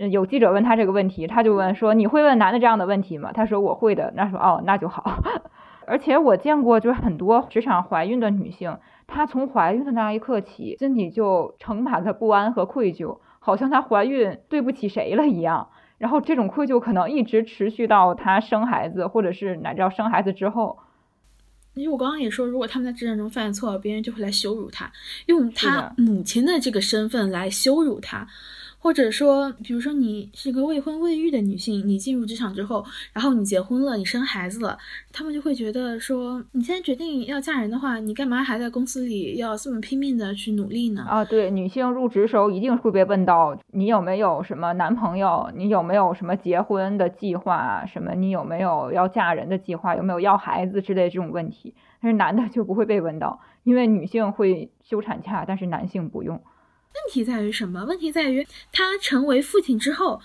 [0.09, 5.19] 有记者问她这个问题，她就问说：“你会问男的这样的问题吗？”她说：“我会的。”那说：“哦，那就好。
[5.85, 15.67] ”而且我见过，就是很多职场怀孕的女性，她从怀孕的那一刻起，心里就盛满了不安和愧疚，好像她怀孕对不起谁了一样。
[15.97, 20.77] 然后这种愧疚可能一直持续到她生孩子，或者是乃至要生孩子之后。
[21.75, 24.91] 因为我刚刚也说，如果他们在职场中犯错，别人就会来羞辱他，
[25.25, 28.27] 用他母亲的这个身份来羞辱她。
[28.83, 34.77] 或者说，比如说你是个未婚未育的女性，你进入职场之后，然后你结婚了，你生孩子了，
[35.13, 41.05] 他们就会觉得说，你现在决定要嫁人的话，你干嘛还在公司里要这么拼命的去努力呢？
[41.07, 56.41] 啊，对，女性入职时候一定会被问到你有没有什么男朋友，你有没有什么结婚的计划，什么你有没有要嫁人的计划，有没有要孩子之类这种问题，但是男的就不会被问到，因为女性会休产假，但是男性不用。
[56.95, 57.83] 问题在于什么？
[57.85, 60.21] 问题在于他成为父亲之后，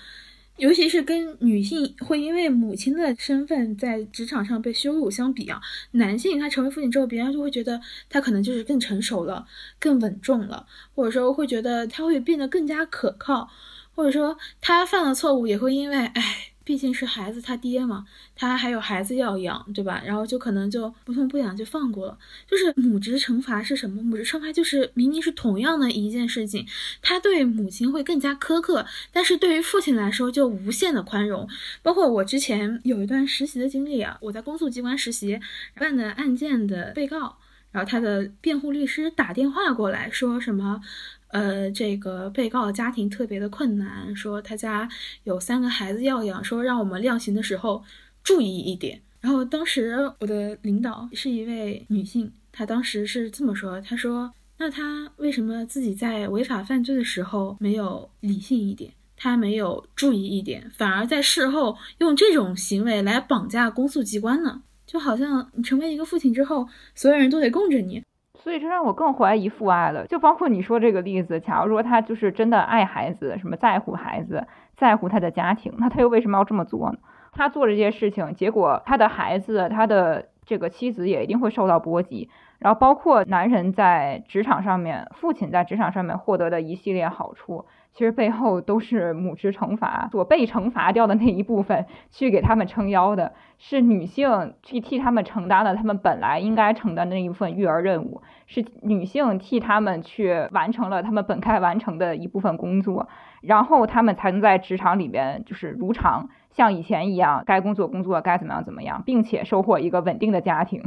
[0.57, 5.61] 尤其是跟女性会因为母亲的身份在职场上被羞辱相比啊，
[5.93, 9.47] 男性他成为父亲之后，别人就会觉得他可能就是更成熟了、
[9.79, 13.49] 更稳重了，或者说会觉得他会变得更加可靠，
[13.95, 16.53] 或者说他犯了错误也会因为哎。
[16.69, 18.05] 毕竟是孩子他爹嘛，
[18.37, 20.03] 他还有孩子要养，对吧？
[20.05, 22.19] 然后就可能就不痛不痒就放过了。
[22.47, 24.03] 就是母职惩罚是什么？
[24.03, 26.67] 母职惩罚就是明明是同样的一件事情，
[27.01, 31.49] 他对母亲会更加苛刻，但是对于父亲来说就无限的宽容。
[31.83, 35.41] 包括我之前有一段实习的经历啊，我在公诉机关实习，
[35.75, 37.39] 办的案件的被告，
[37.73, 40.83] 然后他的辩护律师打电话过来说什么。
[41.29, 44.89] 呃，这个被告家庭特别的困难，说他家
[45.25, 47.83] 有三个孩子要养，说让我们量刑的时候
[48.23, 49.01] 注意一点。
[49.21, 68.03] 然后当时我的领导是一位女性，她当时是这么说：“她说，那他为什么自己在违法犯罪的时候没有理性一点，他没有注意一点，反而在事后用这种行为来绑架公诉机关呢？”就好像你成为一个父亲之后，所有人都得供着你。
[68.39, 70.07] 所以这让我更怀疑父爱了。
[70.07, 74.47] 就包括你说这个例子，假如说他就是真的爱孩子，什么在乎孩子，
[74.77, 76.99] 在乎他的家庭，那他又为什么要这么做呢？
[77.33, 82.31] 他做这些事情，结果他的孩子，他的这个妻子也一定会受到波及。
[82.59, 87.67] 然后包括男人在职场上面，父亲在职场上面获得的一系列好处，
[87.99, 103.09] 其实背后都是母职惩罚所被惩罚掉的那一部分去给他们撑腰的，是女性去替他们承担了他们本来应该承担的那一部分育儿任务，是女性替他们去完成了他们本该完成的一部分工作，
[103.41, 110.85] 然后他们才能在职场里面就是如常像以前一样该工作工作该怎么样怎么样，并且收获一个稳定的家庭。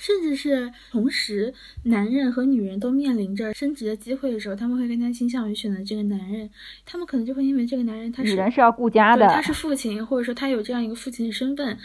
[0.00, 1.52] 甚至是同时，
[1.84, 6.48] 男人和女人都面临着升职的机会的时候，他们会更加倾向于选择这个男人。
[6.86, 11.76] 他们可能就会因为这个男人他是女人是要顾家的，他是父亲，或者说他有这样一个父亲的身份，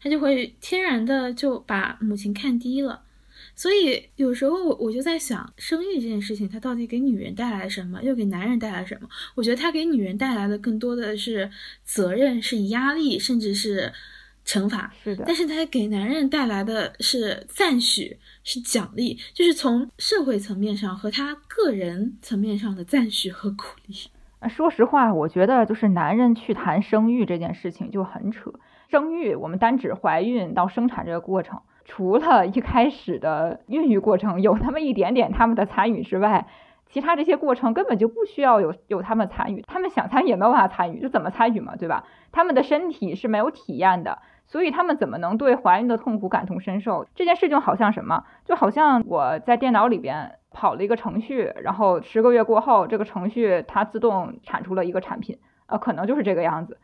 [0.00, 3.02] 他就会天然的就把母亲看低了。
[3.56, 9.08] 所以有时候我我就在想，生育这件事情，它到底给女人带来什么，又给男人带来什么？
[9.34, 11.50] 我觉得它给女人带来的更多的是
[11.82, 13.92] 责任，是压力，甚至是。
[14.44, 23.94] 惩罚是的，但是他给男人带来的是赞许，是奖励，就是从社会层面上和他个人层面上的赞许和鼓励。
[24.48, 28.52] 说实话，我觉得就是男人去谈生育这件事情就很扯。
[28.90, 36.46] 生育，我们单指怀孕到生产这个过程，除了一开始的孕育过程有那么一点点他们的参与之外，
[36.90, 42.04] 其他这些过程根本就不需要有有他们参与，他们想参与也没有办法参与，就怎么参与嘛，对吧？
[42.30, 44.18] 他们的身体是没有体验的。
[44.46, 47.06] 所以他们怎么能对怀孕的痛苦感同身受？
[47.14, 48.24] 这件事情好像什么？
[48.44, 56.78] 就好像我在电脑里边跑了一个程序，然后十个月过后，这个程序它自动产出了一个产品，呃，可能就是这个样子。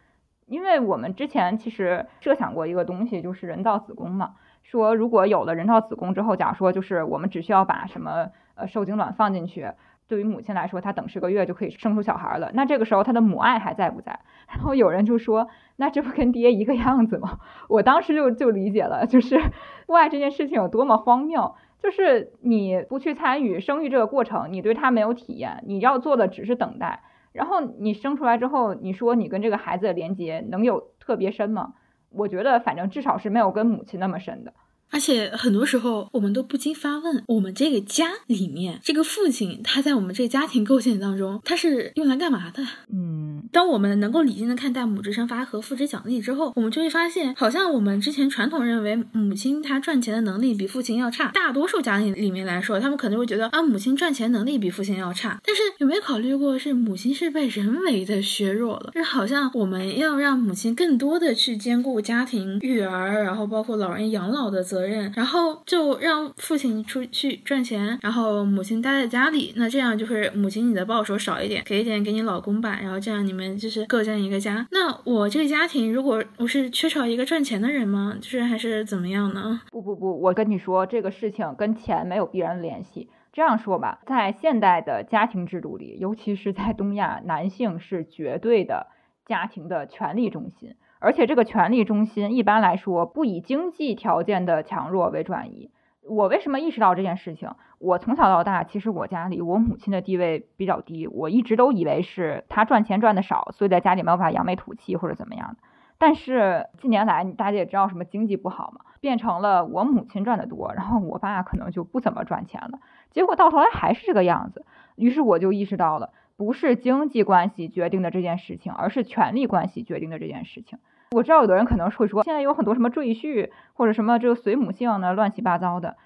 [0.47, 4.33] 因为我们之前其实设想过一个东西，就是人造子宫嘛，
[4.65, 9.71] 说如果有了人造子宫之后，假如说就是我们只需要把什么呃受精卵放进去。
[10.11, 12.51] 对于母亲来说，她等十个月就可以生出小孩了。
[12.53, 14.19] 那这个时候她的母爱还在不在？
[14.51, 15.47] 然后有人就说，
[15.77, 17.39] 那这不跟爹一个样子吗？
[17.69, 19.41] 我当时就就理解了，就是
[19.87, 21.55] 父爱这件事情有多么荒谬。
[21.79, 27.05] 就是你不去参与生育这个过程，你对他没有体验，你要做的只是等待。
[27.33, 31.75] 然后你生出来之后，你说你跟这个孩子的连接能有特别深吗？
[32.11, 34.53] 我觉得反正至少是没有跟母亲那么深的。
[34.91, 42.63] 而且很多时候，我们都不禁发问：我们这个家里面，这个父亲他在我们这个家庭构建当中，他是用来干嘛的？
[42.93, 51.29] 嗯，当我们能够理性的看待母职惩罚和父职奖励之后，我们就会发现，好像我们之前传统认为母亲她赚钱的能力比父亲要差。
[51.29, 55.41] 大多数家庭里面来说，他们可能会觉得啊，母亲赚钱能力比父亲要差。
[55.45, 58.91] 但是有没有考虑过，是母亲是被人为的削弱了？
[58.95, 64.80] 就好像我们要让母亲更多的去兼顾家庭育儿，然后包括老人养老的责。
[64.81, 69.53] 责任，然后就让父亲出去赚钱，然后母亲待在家里。
[69.57, 72.79] 那这样就是母亲你的报酬少一点，给一点给你老公吧。
[72.81, 74.67] 然后这样你们就是各占一个家。
[74.71, 78.17] 那我这个家庭，如果我是缺少一个赚钱的人吗？
[78.21, 79.61] 就是还是怎么样呢？
[79.71, 83.11] 不不不，我跟你说，这个事情跟钱没有必然联系。
[83.33, 88.87] 这样说吧，在现代的家庭制度里，尤其是在东亚，男性是绝对的
[89.27, 90.75] 家庭的权力中心。
[91.01, 95.71] 而且这个权力中心一般来说不以经济条件的强弱为转移。
[96.03, 97.51] 我为什么意识到这件事情？
[97.79, 105.57] 我从小到大，其实我家里我母亲的地位比较低，我一直都以为是她赚钱赚的少，所以在家里没有办法扬眉吐气或者怎么样的。
[105.99, 112.79] 但是近年来，大家也知道什么经济不好嘛，变成了我母亲赚的多，然后我爸可能就不怎么赚钱了。
[113.11, 114.65] 结果到头来还是这个样子。
[114.97, 116.11] 于是我就意识到了，
[116.41, 120.79] 不是经济关系决定的这件事情，而是权力关系决定的这件事情。
[121.11, 125.99] 我知道有的人可能会说，现在有很多什么赘婿或者什么这个随母姓的乱七八糟的，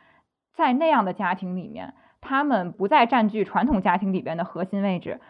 [0.53, 5.21] 在那样的家庭里面，他们不再占据传统家庭里边的核心位置，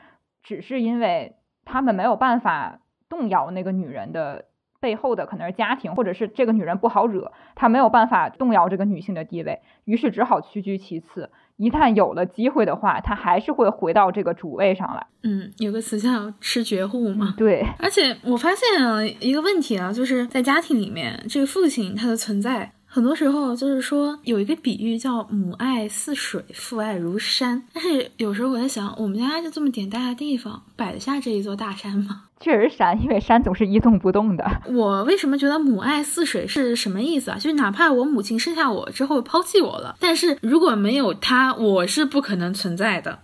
[0.43, 1.37] 只是因为
[1.67, 4.47] 他们没有办法动摇那个女人的
[4.85, 11.31] 背后的可能是家庭，或者是这个女人不好惹，他没有办法动摇这个女性的地位，于是只好屈居其次。
[11.57, 15.07] 一旦有了机会的话，他还是会回到这个主位上来。
[15.23, 17.33] 嗯，有个词叫吃绝户嘛。
[17.39, 27.61] 对，而且我发现啊，一个问题啊，就是在家庭里面，这个父亲他的存在，很多时候就是说有一个比喻叫母爱似水，父爱如山。
[27.73, 32.23] 但是有时候我在想，我们家就这么点大的地方，摆得下这一座大山吗？
[32.39, 34.49] 确实山，因为山总是一动不动的。
[34.73, 37.35] 我为什么觉得母爱似水是什么意思啊？
[37.37, 43.19] 就是哪怕我母亲生下我之后抛弃我了，但是如果没有她，我是不可能存在的。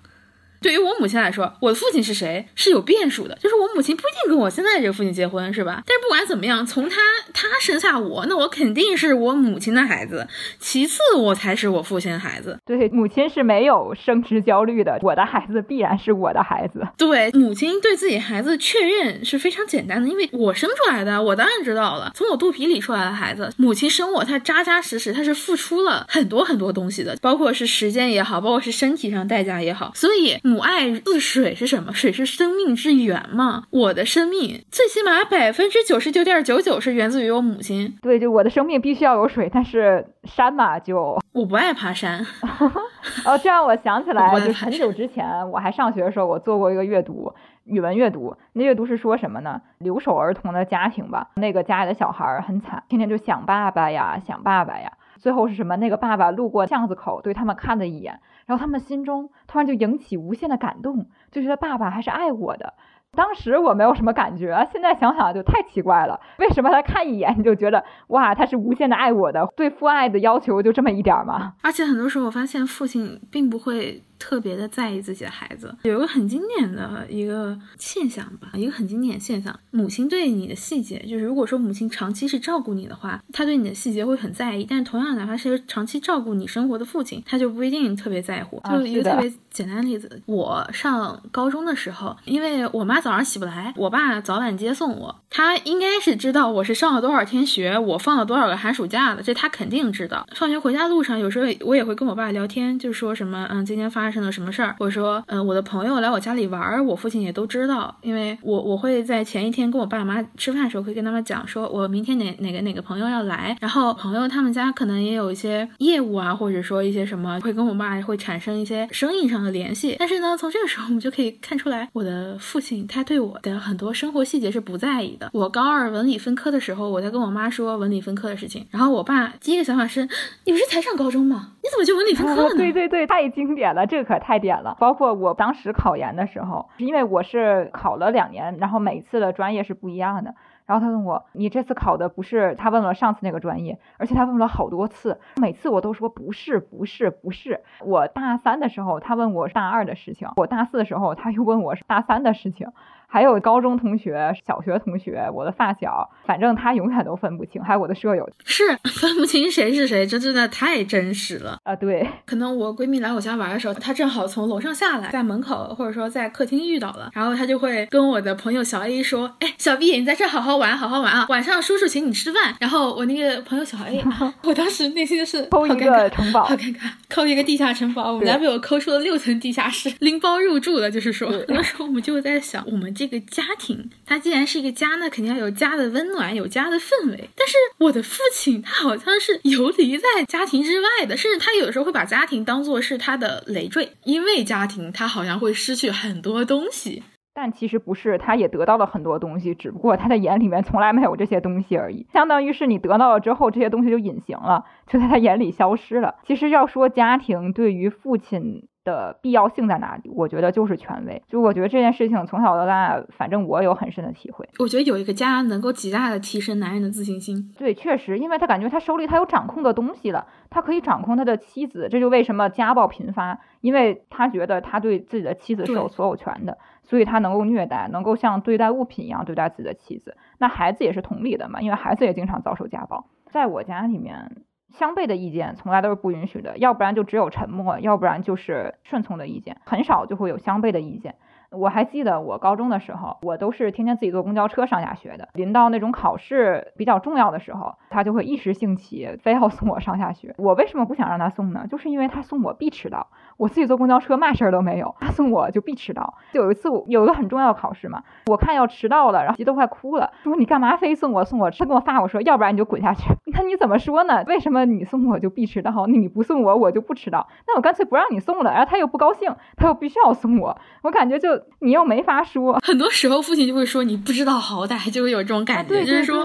[0.61, 5.83] 对于我母亲来说，我的父亲是谁是有变数的，就是我母亲不一定跟我现在这个父亲结婚，是吧？
[5.87, 6.97] 但是不管怎么样，从他
[7.33, 12.59] 他生下我，那我肯定是我母亲的孩子，其次我才是我父亲的孩子。
[12.67, 16.87] 对，母亲是没有生殖焦虑的，我的孩子必然是我的孩子。
[16.99, 29.93] 对，母亲对自己孩子确认是非常简单的，因为我生出来的，我当然知道了，从我肚皮里出来的孩子，母亲生我，她扎扎实实，她是付出了很多很多东西的，包括是时间也好，包括是身体上代价也好。
[29.95, 31.93] 所以母爱似水是什么？
[31.95, 33.65] 水是生命之源嘛。
[33.71, 37.97] 我的生命最起码百分之九十九点九九是源自于我母亲。
[38.03, 42.27] 对，就我的生命必须要有水，但是山嘛，就 我不爱爬山。
[43.25, 47.33] 哦，这让我想起来，就很久之前我还上学的时候，我做过一个阅读。
[47.65, 49.61] 语文阅读，那阅读是说什么呢？
[49.79, 54.91] 留守儿童的家庭吧，那个家里的小孩很惨，天天就想爸爸呀，想爸爸呀。
[55.21, 55.77] 最后是什么？
[55.77, 58.19] 那个爸爸路过巷子口，对他们看了一眼，
[58.51, 62.75] 然后他们心中突然就引起无限的感动，就觉得爸爸还是爱我的。
[63.13, 66.19] 当时我没有什么感觉，现在想想就太奇怪了。
[66.41, 69.47] 为什么他看一眼你就觉得哇，他是无限的爱我的？
[69.55, 71.53] 对父爱的要求就这么一点吗？
[71.63, 74.03] 而且很多时候我发现父亲并不会。
[74.21, 84.67] 特别的在意自己的孩子，有一个很经典的一个现象吧，一个很经典的现象，母亲对你的细节，就是如果说母亲长期是照顾你的话，她对你的细节会很在意。
[84.69, 88.63] 但是同样，哪怕是一个长期照顾你生活的父亲，他就不一定特别在乎。
[88.71, 100.27] 就一个特别简单的例子，我上高中的时候，因为我妈早上起不来，我爸早晚接送我，他应该是知道我是上了多少天学，我放了多少个寒暑假的，这他肯定知道。
[100.37, 104.10] 放学回家路上，有时候我也会跟我爸聊天，就说什么，嗯，今天发。
[104.11, 104.75] 发生了什么事儿？
[104.77, 119.95] 或者说，嗯，我的朋友来我家里玩，我父亲也都知道，因为我我会在前一天跟我爸妈吃饭的时候，会跟他们讲，说我明天哪哪个哪个朋友要来，然后朋友他们家可能也有一些业务啊，或者说一些什么，会跟我爸会产生一些生意上的联系。
[120.01, 125.31] 但是呢，从这个时候我们就可以看出来，我的父亲他对我的很多生活细节是不在意的。
[125.33, 130.09] 我高二文理分科的时候，我在跟我妈说文理分科的事情，然后我爸第一个想法是，
[130.47, 131.53] 你不是才上高中吗？
[131.63, 132.57] 你怎么就文理分科了呢？
[132.57, 134.00] 对对对，太经典了，这。
[134.01, 140.35] 这可太点了，包括我当时考研的时候，因为我是考了两年，然后每次的专业是不一样的。
[140.65, 142.55] 然后他问我，你这次考的不是？
[142.55, 147.61] 他问了上次那个专业，而且他问了好多次，每次我都说不是，不是，不是。
[147.85, 152.69] 我大三的时候，他问我大二的事情；我大四的时候，他又问我大三的事情。
[153.11, 157.61] 还有高中同学、小学同学，我的发小，反正他永远都分不清。
[157.63, 161.75] 还有我的舍友， 是分不清谁是谁，这真的太真实了啊！
[161.75, 171.27] 对， 可能我闺蜜来我家玩的时候，她正好从楼上下来，在门口或者说在客厅遇到了，然后她就会跟我的朋友小 A 说：“哎，小 B，你在这好好玩，好好玩啊！
[171.29, 174.01] 晚上叔叔请你吃饭。”然后我那个朋友小 A，
[174.45, 178.13] 我当时内心就是抠一个城堡，好尴尬，抠一个地下城堡。
[178.13, 183.89] 我们家被我抠出了六层地下室，拎包入住了，就是说，那时候我们就在想，我们这个家庭。
[184.05, 187.31] 它既然是一个家，那肯定要有家的温暖，有家的氛围。
[187.35, 197.03] 但是我的父亲，他好像是游离在家庭之外的，甚至他有时候会把家庭当做是他的累赘，因为家庭，他好像会失去很多东西。
[197.33, 202.07] 但其实不是，他也得到了很多东西，只不过他的眼里面从来没有这些东西而已。
[202.13, 206.17] 相当于是你得到了之后，这些东西就隐形了，就在他眼里消失了。
[206.27, 208.69] 其实要说家庭对于父亲。
[208.91, 210.11] 的必要性在哪里？
[210.11, 211.23] 我觉得就是权威。
[211.29, 214.49] 就我觉得这件事情从小到大，反正我有很深的体会。
[214.59, 217.53] 我觉得有一个家能够极大的提升男人的自信心。
[217.57, 221.89] 对，确实，因为他感觉他手里他有掌控的东西了，他可以掌控他的妻子。
[221.91, 230.17] 这就为什么家暴频发，因为他觉得他对自己的妻子是有所有权的，所以他能够虐待，能够像对待物品一样对待自己的妻子。
[230.39, 233.07] 那孩子也是同理的嘛，因为孩子也经常遭受家暴。
[233.31, 234.43] 在我家里面。
[234.73, 241.17] 相悖的意见从来都是不允许的，要不然就只有沉默，要不然就是顺从的意见，很少就会有相悖的意见。
[241.51, 245.29] 我还记得我高中的时候，我都是天天自己坐公交车上下学的。
[245.35, 250.35] 临到那种考试比较重要的时候，他就会一时兴起，非要送我上下学。
[250.39, 251.67] 我为什么不想让他送呢？
[251.69, 253.09] 就是因为他送我必迟到。
[253.37, 256.15] 我自己坐公交车嘛事儿都没有，他送我就必迟到。
[256.33, 261.51] 就有一次我有一个很重要的考试嘛，我看要迟到了，然后急得快哭了，说你干嘛非送我送我？
[261.51, 263.13] 他跟我发我说，要不然你就滚下去。
[263.33, 264.23] 那你怎么说呢？
[264.27, 265.87] 为什么你送我就必迟到？
[265.87, 267.27] 你不送我我就不迟到？
[267.47, 268.53] 那我干脆不让你送了。
[268.53, 270.57] 然后他又不高兴，他又必须要送我。
[270.83, 272.59] 我感觉就你又没法说。
[272.65, 276.25] 很多时候父亲就会说你不知道好歹，就会有这种感觉，就是说。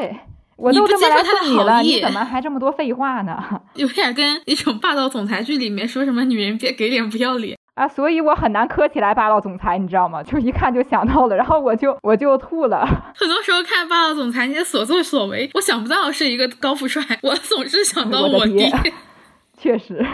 [0.57, 3.37] 我都这么来送你了，你怎么还这么多废话呢？
[3.75, 10.23] 有点跟一种霸道总裁剧里面说什么女人别给脸不要脸 啊，所以我很难磕起来霸道总裁，你知道吗？
[10.23, 12.87] 就一看就想到了，然后我就 我就吐了。
[13.13, 18.71] 很多时候看霸道总裁那些所作所为，我想不到是一个高富帅，我总是想到我爹。
[19.57, 20.05] 确实。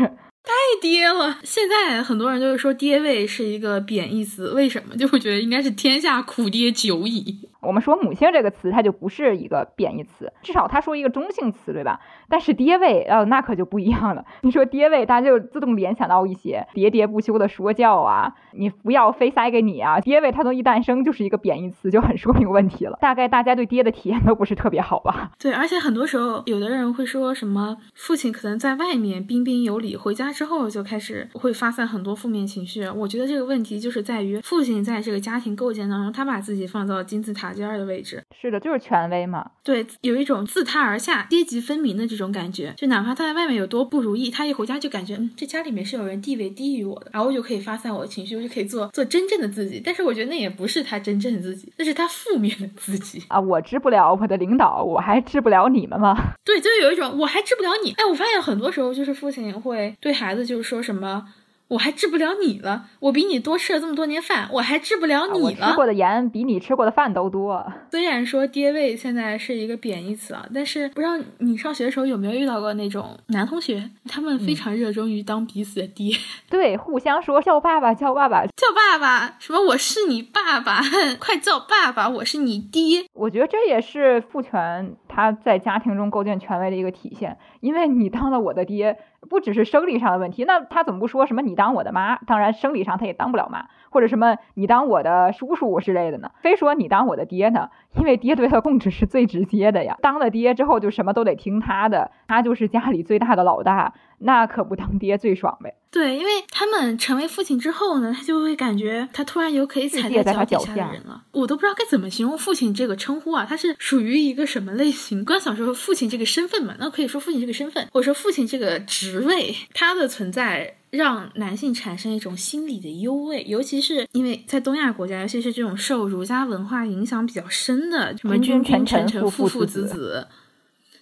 [0.43, 1.39] 太跌了！
[1.43, 4.95] 现在很多人就是说爹味是一个贬义词，为什么？
[4.97, 7.47] 就会觉得应该是天下苦爹久矣。
[7.61, 11.99] 我们说母亲这个词，它就不是一个贬义词，至少它说一个中性词，对吧？
[12.27, 14.25] 但是爹味，呃，那可就不一样了。
[14.41, 19.99] 你说爹味，大家就自动联想到一些喋喋不休的说教啊，你不要非塞给你啊。
[19.99, 22.97] 爹味它从一诞生就是一个贬义词，就很说明问题了。
[22.99, 25.31] 大概大家对爹的体验都不是特别好吧？
[25.37, 32.87] 对，而且很多时候，有的人会说什么父亲可能在外面彬彬有礼，回家之后就开始会发散很多负面情绪。
[32.89, 38.23] 我觉得这个问题就是在于父亲在这个家庭构建当中，他把自己放到金字塔尖儿的位置。
[38.39, 39.51] 是的，就是权威嘛。
[39.63, 42.73] 对，有一种自他而下、阶级分明的这种感觉。
[42.77, 49.81] 就哪怕他在外面有多不如意，他一回家就感觉，嗯，这家里面是有人地位低于我的，然后我就可以发散我的情绪，我就可以做做真正的自己。
[49.83, 53.39] 但是我觉得那也不是他真正的自己，那是他负面的自己啊！
[53.39, 56.15] 我治不了我的领导，我还治不了你们吗？
[56.43, 57.91] 对，就有一种我还治不了你。
[57.91, 61.25] 哎，我发现很多时候就是父亲会对孩子就是说什么。
[61.71, 65.67] 我还治不了你了，我比你多吃了这么多年饭，我还治不了你了。
[65.67, 67.65] 我吃过的盐比你吃过的饭都多。
[67.89, 76.13] 虽然说爹味现在是一个贬义词啊，但是不知道你上学的时候有没有遇到过那种男同学，他们非常热衷于当彼此的爹，
[76.51, 80.81] 对，互相说叫爸爸，叫爸爸，叫爸爸，什么我是你爸爸，
[81.21, 83.05] 快叫爸爸，我是你爹。
[83.13, 88.97] 我觉得这也是父权他在家庭中构建权威的一个体现，因为你当了我的爹。
[89.31, 92.17] 不只是生理上的问题，那他怎么不说什么你当我的妈？
[92.27, 96.31] 当然生理上他也当不了妈，或者什么你当我的叔叔之类的呢？
[96.41, 97.69] 非说你当我的爹呢？
[97.97, 99.97] 因为爹对他控制是最直接的呀。
[100.01, 105.75] 当了爹之后就什么都得听他的，他就是家里最大的老大，那可不当爹最爽呗。
[105.91, 111.23] 对，因为他们成为父亲之后呢，他就会感觉他突然有可以踩在脚底下的人了。
[111.33, 115.25] 我都不知道该怎么形容父亲这个称呼啊，他是属于一个什么类型？
[115.25, 130.27] 刚想说父亲这个身份嘛，那可以说父亲这个身份，或者说父亲这个职位，他的存在让男性产生一种心理的优位，尤其是因为在东亚国家，尤其是这种受儒家文化影响比较深的什么君君臣臣父父子子，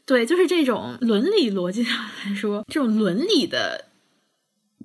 [0.05, 3.85] 对，就是这种伦理逻辑上来说，这种伦理的。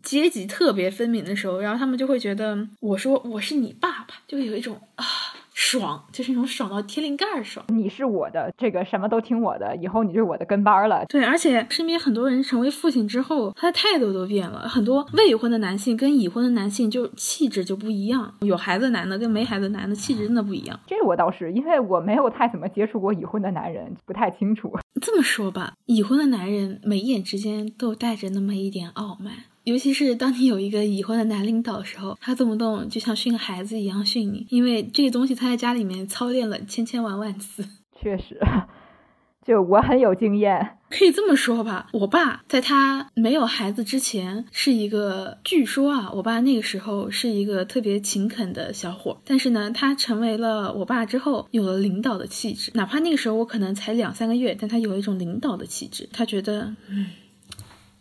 [0.03, 5.05] 阶级特别分明的时候，然后他们就会觉得，我说我是你爸爸，就会有一种啊
[5.55, 7.65] 爽，就是那种爽到天灵盖儿爽。
[7.69, 11.07] 你是我的，这个什么都听我的，以后你就是我的跟班了。
[11.07, 14.69] 对，而且身边很多人成为父亲之后，他的态度都变了。
[14.69, 20.79] 很多未婚的男性跟已婚的男性就气质就不一样，有孩子男的跟没孩子男的气质真的不一样。
[20.89, 24.77] 这我倒是，因为我没有太怎么接触过已婚的男人，不太清楚。
[25.01, 29.33] 这么说吧，已婚的男人眉眼之间都带着那么一点傲慢。
[29.65, 37.65] 尤其是当你有一个已婚的男领导的时候，他动不动就像训孩子一样训你，因为这个东西他在家里面操练了千千万万次。
[37.99, 38.39] 确实，
[39.47, 41.89] 就我很有经验，可以这么说吧。
[41.93, 49.19] 我爸在他没有孩子之前是一个，据说啊，我爸那个时候是一个特别勤恳的小伙。
[49.25, 52.71] 但是呢，他成为了我爸之后，有了领导的气质。
[52.75, 56.07] 哪怕那个时候我可能才两三个月，但他有一种领导的气质。
[56.13, 57.07] 他觉得，嗯。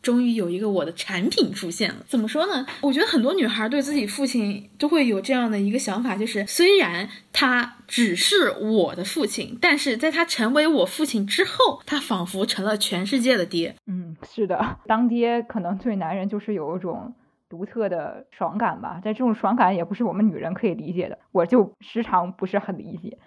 [0.03, 2.65] 终于有一个我的产品出现了，怎么说呢？
[2.81, 13.75] 我觉得很多女孩对自己父亲都会有这样的一个想法，就是虽然他只是我的父亲，但是在他成为我父亲之后，他仿佛成了全世界的爹。
[13.87, 17.15] 嗯，是的， 当爹可能对男人就是有一种
[17.49, 23.17] 独特的爽感吧，但这种爽感也不是我们女人可以理解的，我就时常不是很理解。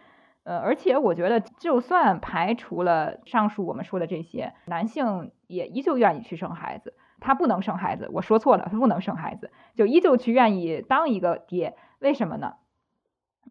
[0.45, 6.95] 呃，而且我觉得，就算排除了上述我们说的这些，男性也依旧愿意去生孩子。
[7.19, 11.77] 他不能生孩子，我说错了，他不能生孩子，就依旧去愿意当一个爹。
[11.99, 12.55] 为什么呢？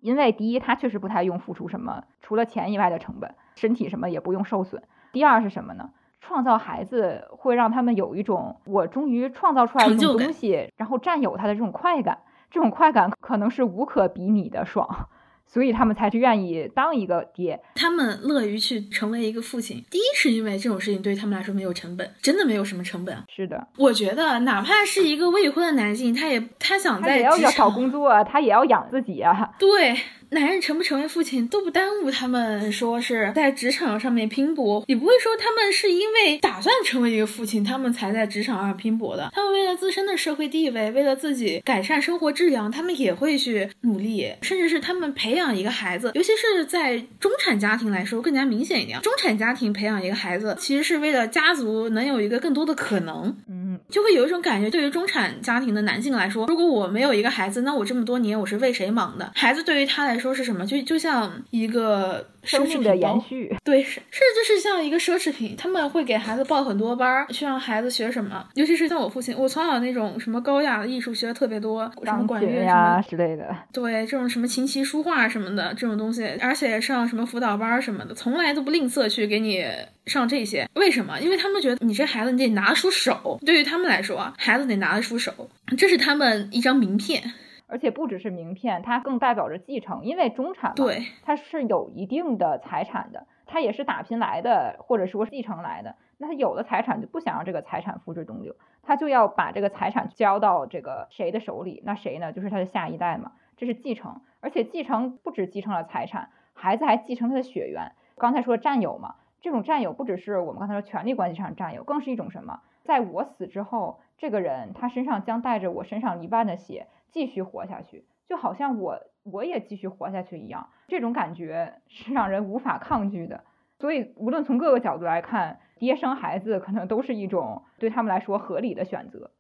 [0.02, 4.84] 因为第一，他确实不太用付出什么，除了钱以外的成本，身体什么也不用受损。
[5.12, 5.89] 第二是什么呢？
[6.22, 12.20] 创造孩子会让他们有一种我终于创造出来一种东西，然后占有它的这种快感，
[12.50, 15.08] 这种快感可能是无可比拟的爽。
[15.46, 19.84] 所以他们才去愿意当一个爹，他们乐于去成为一个父亲。
[19.89, 23.18] 第一是因为这种事情对他们来说没有成本，真的没有什么成本。
[23.34, 29.54] 是的，我觉得哪怕是一个未婚的男性，他也他想在也要找工作，他也要养自己啊。
[29.58, 29.96] 对。
[30.32, 39.30] 男人成不成为父亲都不耽误他们说是在职场上面拼搏，也不会说他们是因为打算成为一个父亲，他们才在职场上拼搏的。
[39.34, 44.34] 他们为了自身的社会地位，为了自己改善生活质量，他们也会去努力。
[44.41, 48.99] 甚至是他们培养一个孩子，尤其是在中产家庭来说更加明显一点。
[49.01, 53.36] 中产家庭培养一个孩子，其实是为了家族能有一个更多的可能。
[53.49, 59.32] 嗯，就会有一种感觉，对于中产家庭的男性来说，如果我没有一个孩子，那我这么多年我是为谁忙的？
[59.36, 60.26] 孩子对于他来说。
[60.26, 60.66] 说是什么？
[60.66, 63.55] 就就像一个生命的延续。
[63.63, 68.43] 对，是是就是像一个奢侈品，他们会给孩子报很多班儿，去让孩子学什么。
[68.55, 73.55] 尤其是像我父亲，我从小那种什么高雅的艺术学的特别多，什么管乐呀之类的。
[73.72, 79.63] 对，这种什么琴棋书画什么的这种东西，而且上什么辅导班什么的，从来都不吝啬去给你
[80.07, 80.68] 上这些。
[80.74, 81.20] 为什么？
[81.20, 83.39] 因为他们觉得你这孩子你得拿得出手。
[83.45, 85.32] 对于他们来说，孩子得拿得出手，
[85.78, 87.22] 这是他们一张名片。
[87.68, 90.86] 而且不只是名片，它更代表着继承，因为中产嘛，
[91.24, 95.95] 它是有一定的财产的，它也是打拼来的，或者说继承来的。
[96.18, 101.82] 那他有了财产就不想让这个财产付之东流，他就要把这个财产交到这个谁的手里？
[101.86, 102.32] 那谁呢？
[102.32, 104.22] 就是他的下一代嘛，这是继承。
[104.39, 107.91] 而且继承不止继承了财产，孩子还继承他的血缘。
[108.18, 112.61] 刚才说占有嘛，这种占有不只是我们刚才说权力关系上占有，更是一种什么？
[112.86, 116.88] 在我死之后，这个人他身上将带着我身上一半的血。
[117.16, 123.45] 继续活下去，就好像我我也继续活下去一样，这种感觉是让人无法抗拒的。
[123.80, 129.32] 所以，无论从各个角度来看，爹生孩子可能都是一种对他们来说合理的选择，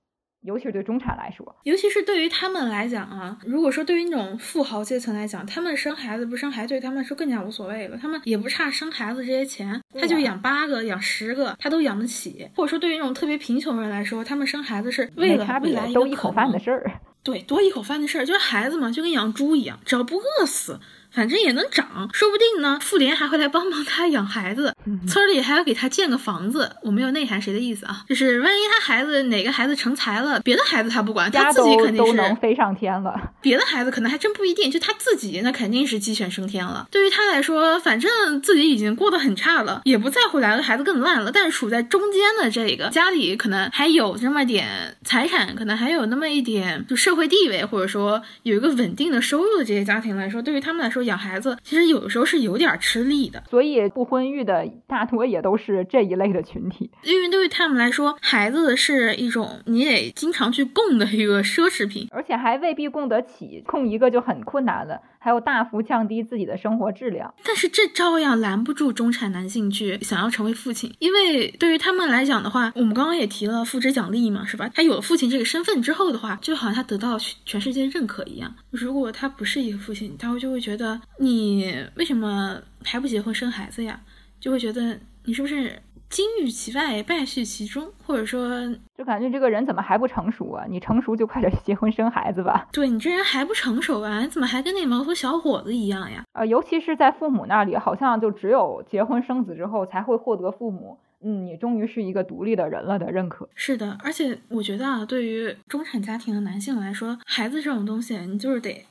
[0.41, 3.39] 尤其是对中产来说，尤其是对于他们来讲啊。
[3.45, 12.49] 如果说对于那种富豪阶层来讲，他们生孩子不生孩子对他们来说更加无所谓了，他们也不差生孩子这些钱，他就养八个、养十个，他都养得起。
[12.55, 16.91] 或者说，对于那种特别贫穷人来说，他们生孩子是为了未来都一口饭的事儿。
[17.25, 20.79] 对，多一口饭的事儿，就是孩子嘛，就跟养猪一样，只要不饿死。
[21.15, 22.77] 反正也能长，说不定呢。
[22.81, 24.75] 妇联还会来帮帮他养孩子，
[25.07, 26.75] 村里还要给他建个房子。
[26.83, 33.33] 我没有内涵谁的意思啊，就是万一他孩子哪个孩子成才了，别的孩子他不管，他自己肯定是能飞上天了。
[33.41, 36.85] 别的孩子可能还真不一定，就他自己那肯定是鸡犬升天了。
[36.91, 41.31] 对于他来说，反正自己已经过得很差了，也不在乎来个孩子更烂了。
[41.31, 51.04] 但是处在中间的这个家里，可能还有这么点财产，可能还有那么一点就社会地位，或者说有一个稳定的收入的这些家庭来说，对于他们来说。
[51.05, 56.91] 养孩子其实有的时候是有点吃力的，所以不婚育的大多也都是这一类的群体。
[57.03, 64.99] 因为对于他们来说，孩子是一种你得经常去供的一个奢侈品，而且还未必供得起，供一个就很困难了。
[65.25, 74.69] 还有大幅降低自己的生活质量，但是这照样拦不住中产男性去想要成为父亲，因为对于他们来讲的话，我们刚刚也提了父职奖励嘛，是吧？
[74.75, 78.55] 他有了父亲这个身份之后的话，就好像他得到全世界认可一样。
[78.69, 83.99] 如果他不是一个父亲，他会就会觉得你为什么还不结婚生孩子呀？
[84.39, 85.81] 就会觉得你是不是？
[86.09, 88.49] 金玉其外，败絮其中，或者说，
[88.97, 90.65] 就感觉这个人怎么还不成熟啊？
[90.69, 92.67] 你成熟就快点结婚生孩子吧。
[92.71, 94.21] 对你这人还不成熟啊？
[94.21, 96.23] 你怎么还跟那毛头小伙子一样呀？
[96.33, 103.49] 呃，尤其是在父母那里，好像就只有结婚生子之后，才会获得父母，嗯，你终于是一个独立的人了的认可。
[103.55, 108.85] 是的，而且我觉得啊，对于中产家庭的男性来说，孩子这种东西，你就是得。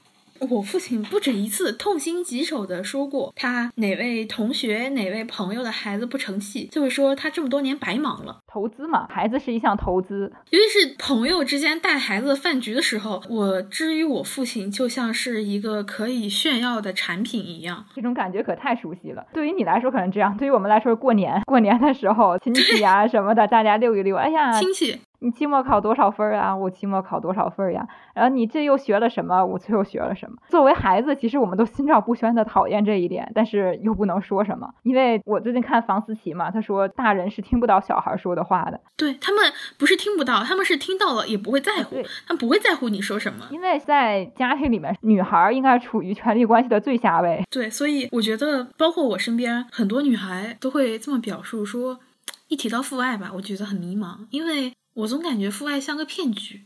[0.50, 8.40] 我父亲不止一次痛心疾首地说过，他哪位同学、哪位朋友的孩子不成器，就会说他这么多年白忙了。
[8.46, 19.26] 投资嘛，孩子是一项投资，尤其是朋友之间带孩子饭局的时候，我至于我父亲就像是一个可以炫耀的产品一样，这种感觉可太熟悉了。
[19.32, 24.98] 对于你来说可能这样，对于我们来说，过年过年的时候，亲戚啊什么的，大家溜一溜，哎呀，亲戚。
[25.20, 26.54] 你期末考多少分儿啊？
[26.54, 27.86] 我期末考多少分儿呀？
[28.14, 29.44] 然后你这又学了什么？
[29.44, 30.36] 我这又学了什么？
[30.48, 38.80] 作为孩子，其实我们都心照不宣的讨厌这一点，但是又不能说什么，因为我最近看房思琪嘛，他说大人是听不到小孩说的话的。
[38.96, 41.96] 对他们不是听不到，他们是听到了也不会在乎，
[42.26, 47.42] 他们不会在乎你说什么，因为在家庭里面，女孩应该处于权力关系的最下位。
[47.50, 51.98] 对，所以我觉得，包括我身边很多女孩都会这么表述说，
[52.48, 54.72] 一提到父爱吧，我觉得很迷茫，因为。
[54.94, 56.62] 我总感觉父爱像个骗局，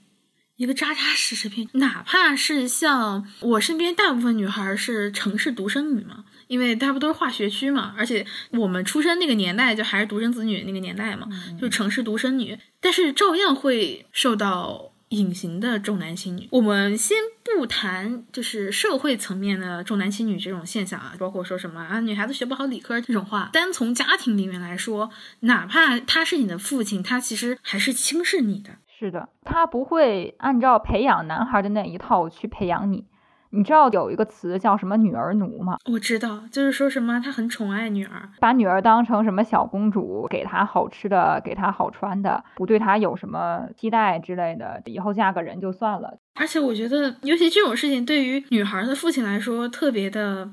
[0.57, 1.69] 一个扎扎实实骗。
[1.75, 11.29] 哪怕是像我身边大部分女孩是城市独生女嘛，因为大部分都是化学区嘛，而且我们出生那个年代就还是独生子女那个年代嘛，
[11.61, 16.49] 就城市独生女，但是照样会受到隐形的重男轻女。
[16.51, 28.71] 我们先不谈就是社会层面的重男轻女这种现象啊，包括说什么啊女孩子学不好理科这种话，单从家庭里面来说，哪怕他是你的父亲，他其实还是轻视你的。
[28.99, 33.05] 是的，他不会按照培养男孩的那一套去培养你。
[33.51, 35.79] 你知道有一个词叫什么“女儿奴”吗？
[35.91, 46.19] 我知道，就是说什么他很宠爱女儿，把女儿当成什么小公主，给她好吃的，给她好穿的，不对她有什么期待之类的，以后嫁个人就算了。
[46.35, 50.51] 而且我觉得，尤其这种事情对于女孩的父亲来说，特别的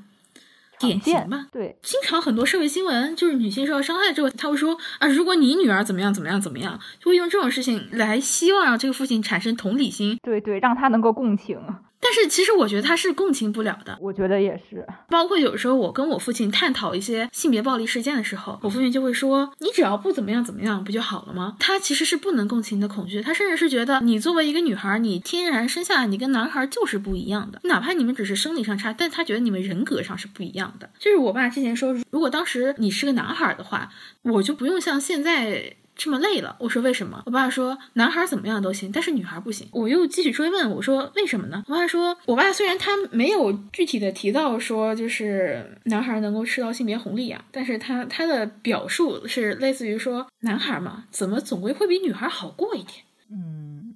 [0.80, 1.48] 典型吧？
[1.52, 11.60] 对，经常很多社会新闻就是女性受到伤害之后，他会说啊，如果你女儿怎么样怎么样怎么样，就会用这种事情来希望让这个父亲产生同理心，对对，让他能够共情。
[12.06, 13.97] 但是是其实我觉得他是共情不了的。
[13.99, 30.89] 我觉得也是，包括有时候我跟我父亲探讨一些性别暴力事件的时候，我父亲就会说：“你只要不怎么样怎么样，不就好了吗？”他其实是不能共情你的恐惧，他甚至是觉得你作为一个女孩，你天然生下来你跟男孩就是不一样的，哪怕你们只是生理上差，但他觉得你们人格上是不一样的。
[30.97, 33.89] 就是我爸之前说，如果当时你是个男孩的话，
[34.22, 35.76] 我就不用像现在。
[35.96, 37.24] 这么累了，我说为什么？
[37.26, 39.68] 我爸说男孩怎么样都行，但是女孩不行。
[39.72, 41.64] 我又继续追问，我说为什么呢？
[41.68, 53.06] 我爸说，我爸虽然他没有具体的提到说就是男孩能够吃到性别红利啊，但是他他的表述是类似于说男孩嘛，怎么总归会比女孩好过一点？
[53.32, 53.96] 嗯，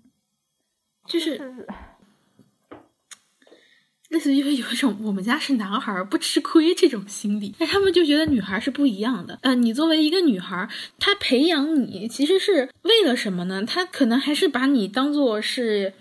[1.06, 1.66] 就是。
[4.10, 9.38] 类似于有一种我们家是男孩不吃亏这种心理，但他们就觉得女孩是不一样的。
[9.43, 10.68] 呃，你作为一个女孩，
[10.99, 13.64] 她培养你其实是为了什么呢？
[13.64, 15.93] 她可能还是把你当做是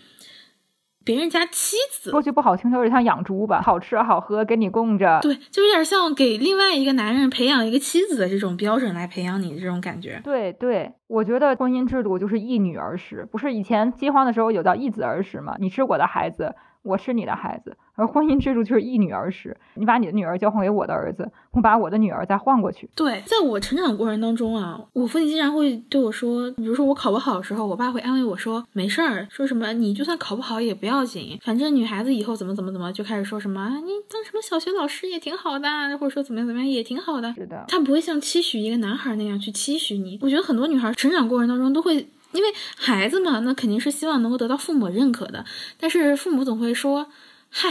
[1.04, 2.10] 别人家妻子。
[2.10, 5.20] 说句不好听，就是像养猪吧，好吃好喝给你供着。
[5.20, 10.18] 对，就有点像给另外一个男人培养一个妻子的这种标准来培养你的这种感觉。
[10.24, 15.56] 对对，我觉得婚姻制度就是一女儿食，不是以前饥荒的时候有叫一子儿食吗？
[15.58, 16.54] 你吃我的孩子。
[16.82, 19.56] 我是你的孩子，而婚姻制度就是一女儿时。
[19.74, 22.88] 你把你的女儿交换给我的儿子，我把我的女儿再换过去。
[22.94, 35.68] 对，在我成长过程当中啊，我父亲经常会对我说，比如说我考不好的时候，我爸会安慰我说没事儿，说什么你就算考不好也不要紧，反正女孩子以后怎么怎么怎么，就开始说什么你当什么小学老师也挺好的，
[35.98, 37.32] 或者说怎么样怎么样也挺好的。
[37.34, 40.18] 是的，他不会像期许一个男孩那样去期许你。
[40.22, 42.08] 我觉得很多女孩成长过程当中都会。
[42.38, 45.44] 因为孩子嘛，那肯定是希望能够得到父母认可的，
[45.76, 47.10] 但是父母总会说，
[47.50, 47.68] 嗨。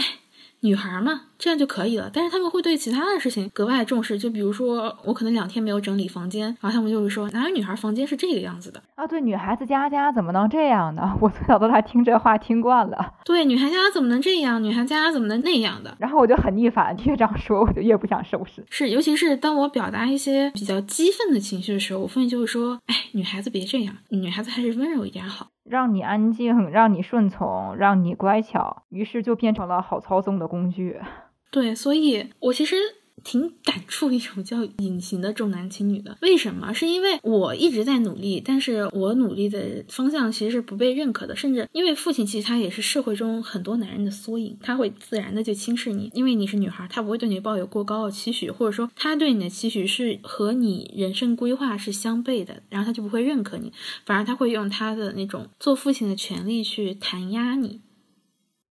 [0.60, 2.10] 女孩嘛，这样就可以了。
[2.12, 9.06] 但是他们会对其他的事情格外重视，就比如说我可能两天没有整理房间，然后他们就会说哪有女孩房间是这个样子的啊？
[9.06, 11.16] 对，女孩子家家怎么能这样呢？
[11.22, 13.14] 我从小到大听这话听惯了。
[13.24, 14.62] 对，女孩家怎么能这样？
[14.62, 15.96] 女孩家怎么能那样的？
[15.98, 18.64] 然后我就很逆反，越这样说我就越不想收拾。
[18.68, 31.00] 是，尤其是当我表达一些比较激愤的情绪的时候，我父亲就会说：“哎，女孩子别这样，女孩子还是温柔一点好。”让你安静，让你顺从，让你乖巧，于是就变成了好操纵的工具。
[31.50, 32.76] 对，所以我其实。
[33.24, 36.72] 挺感触一种叫隐形的重男轻女的，为什么？
[36.72, 53.72] 是因为我一直在努力，但是我努力的方向其实是不被认可的，甚至因为父亲其实他也是社会中很多男人的缩影，他会自然的就轻视你，因为你是女孩，他不会对你抱有过高的期许，或者说他对你的期许是和你人生规划是相悖的，然后他就不会认可你，
[54.06, 57.80] 反而他会用他的那种做父亲的权利去弹压你。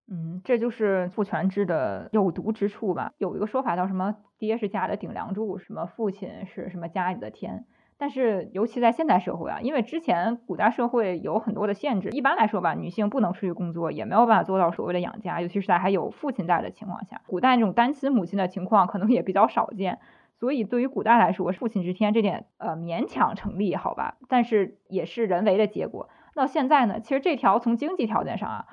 [0.10, 3.12] 嗯，这就是父权制的有毒之处吧。
[3.18, 7.66] 有一个说法叫什么“爹是家的顶梁柱”，什么“父亲是什么家里的天”。
[8.00, 20.00] 但是，尤其在现代社会啊，因为之前古代社会有很多的限制，一般来说吧，女性不能出去工作，也没有办法做到所谓的养家，尤其是在还有父亲在的情况下，古代那种单亲母亲的情况可能也比较少见。
[20.40, 26.08] 所以，对于古代来说，父亲之天这点呃勉强成立，好吧，但是也是人为的结果。
[26.36, 28.66] 那现在呢，其实这条从经济条件上啊。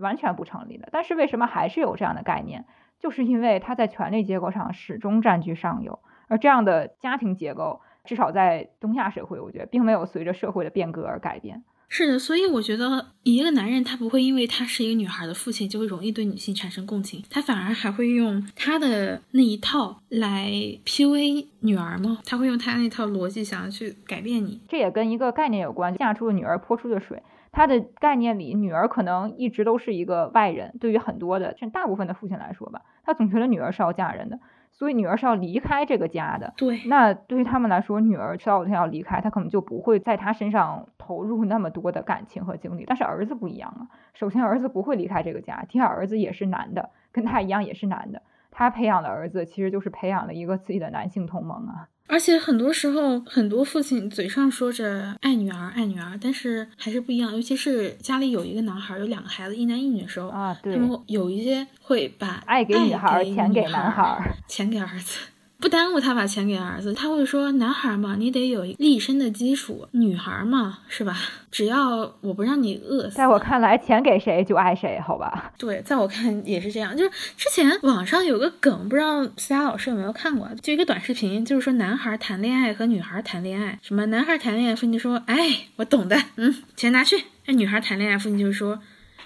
[0.00, 2.64] 完全不成立的，但是为什么还是有这样的概念？
[2.98, 11.62] 就是因为它在权力结构上始终占据上游，而这样的家庭结构，至少在东亚社会，我觉得并没有随着社会的变革而改变。
[11.92, 20.50] 是的，所以我觉得一个男人他不会因为他是一个女孩的父亲就会容易对女性产生共情，他反而还会用他的那一套来
[20.84, 22.18] PUA 女儿吗？
[22.24, 24.60] 他会用他那套逻辑想要去改变你。
[24.68, 27.22] 这也跟一个概念有关，嫁出的女儿泼出的水。
[27.52, 30.74] 他的概念里，女儿可能一直都是一个外人。
[30.80, 34.38] 对于很多的，甚至大部分的父亲来说吧，他总觉得女儿是要嫁人的，
[34.70, 36.52] 所以女儿是要离开这个家的。
[36.56, 42.84] 对，那对于他们来说，女儿稍有天要离开，他可能就不会在他身上投入那么多的感情和精力。
[42.86, 51.88] 但是儿子不一样啊，首先儿子不会离开这个家，第二儿子也是男的，跟他一样也是男的，他培养的儿子其实就是培养了一个自己的男性同盟啊。
[52.10, 57.32] 而且很多时候，很多父亲嘴上说着爱女儿爱女儿，但是还是不一样。
[57.32, 65.20] 尤其是家里有一个男孩，有两个孩子，一男一女的时候啊，对，他们有一些会把爱给女孩，钱给男孩，钱给儿子。
[65.60, 71.16] 不耽误他把钱给儿子，他会说：“男孩嘛，你得有立身的基础；女孩嘛，是吧？
[71.52, 75.52] 只要我不让你饿死。”在我看来，钱给谁就爱谁，好吧？
[75.58, 76.96] 对，在我看也是这样。
[76.96, 80.48] 就是之前网上有个梗，不知道思佳老师有没有看过？
[80.62, 85.36] 就一个短视频，就是说男孩谈恋爱和女孩谈恋爱，什么男孩谈恋爱，父亲说：“哎，
[85.76, 88.80] 我懂的，嗯，钱拿去。”那女孩谈恋爱，父亲就说。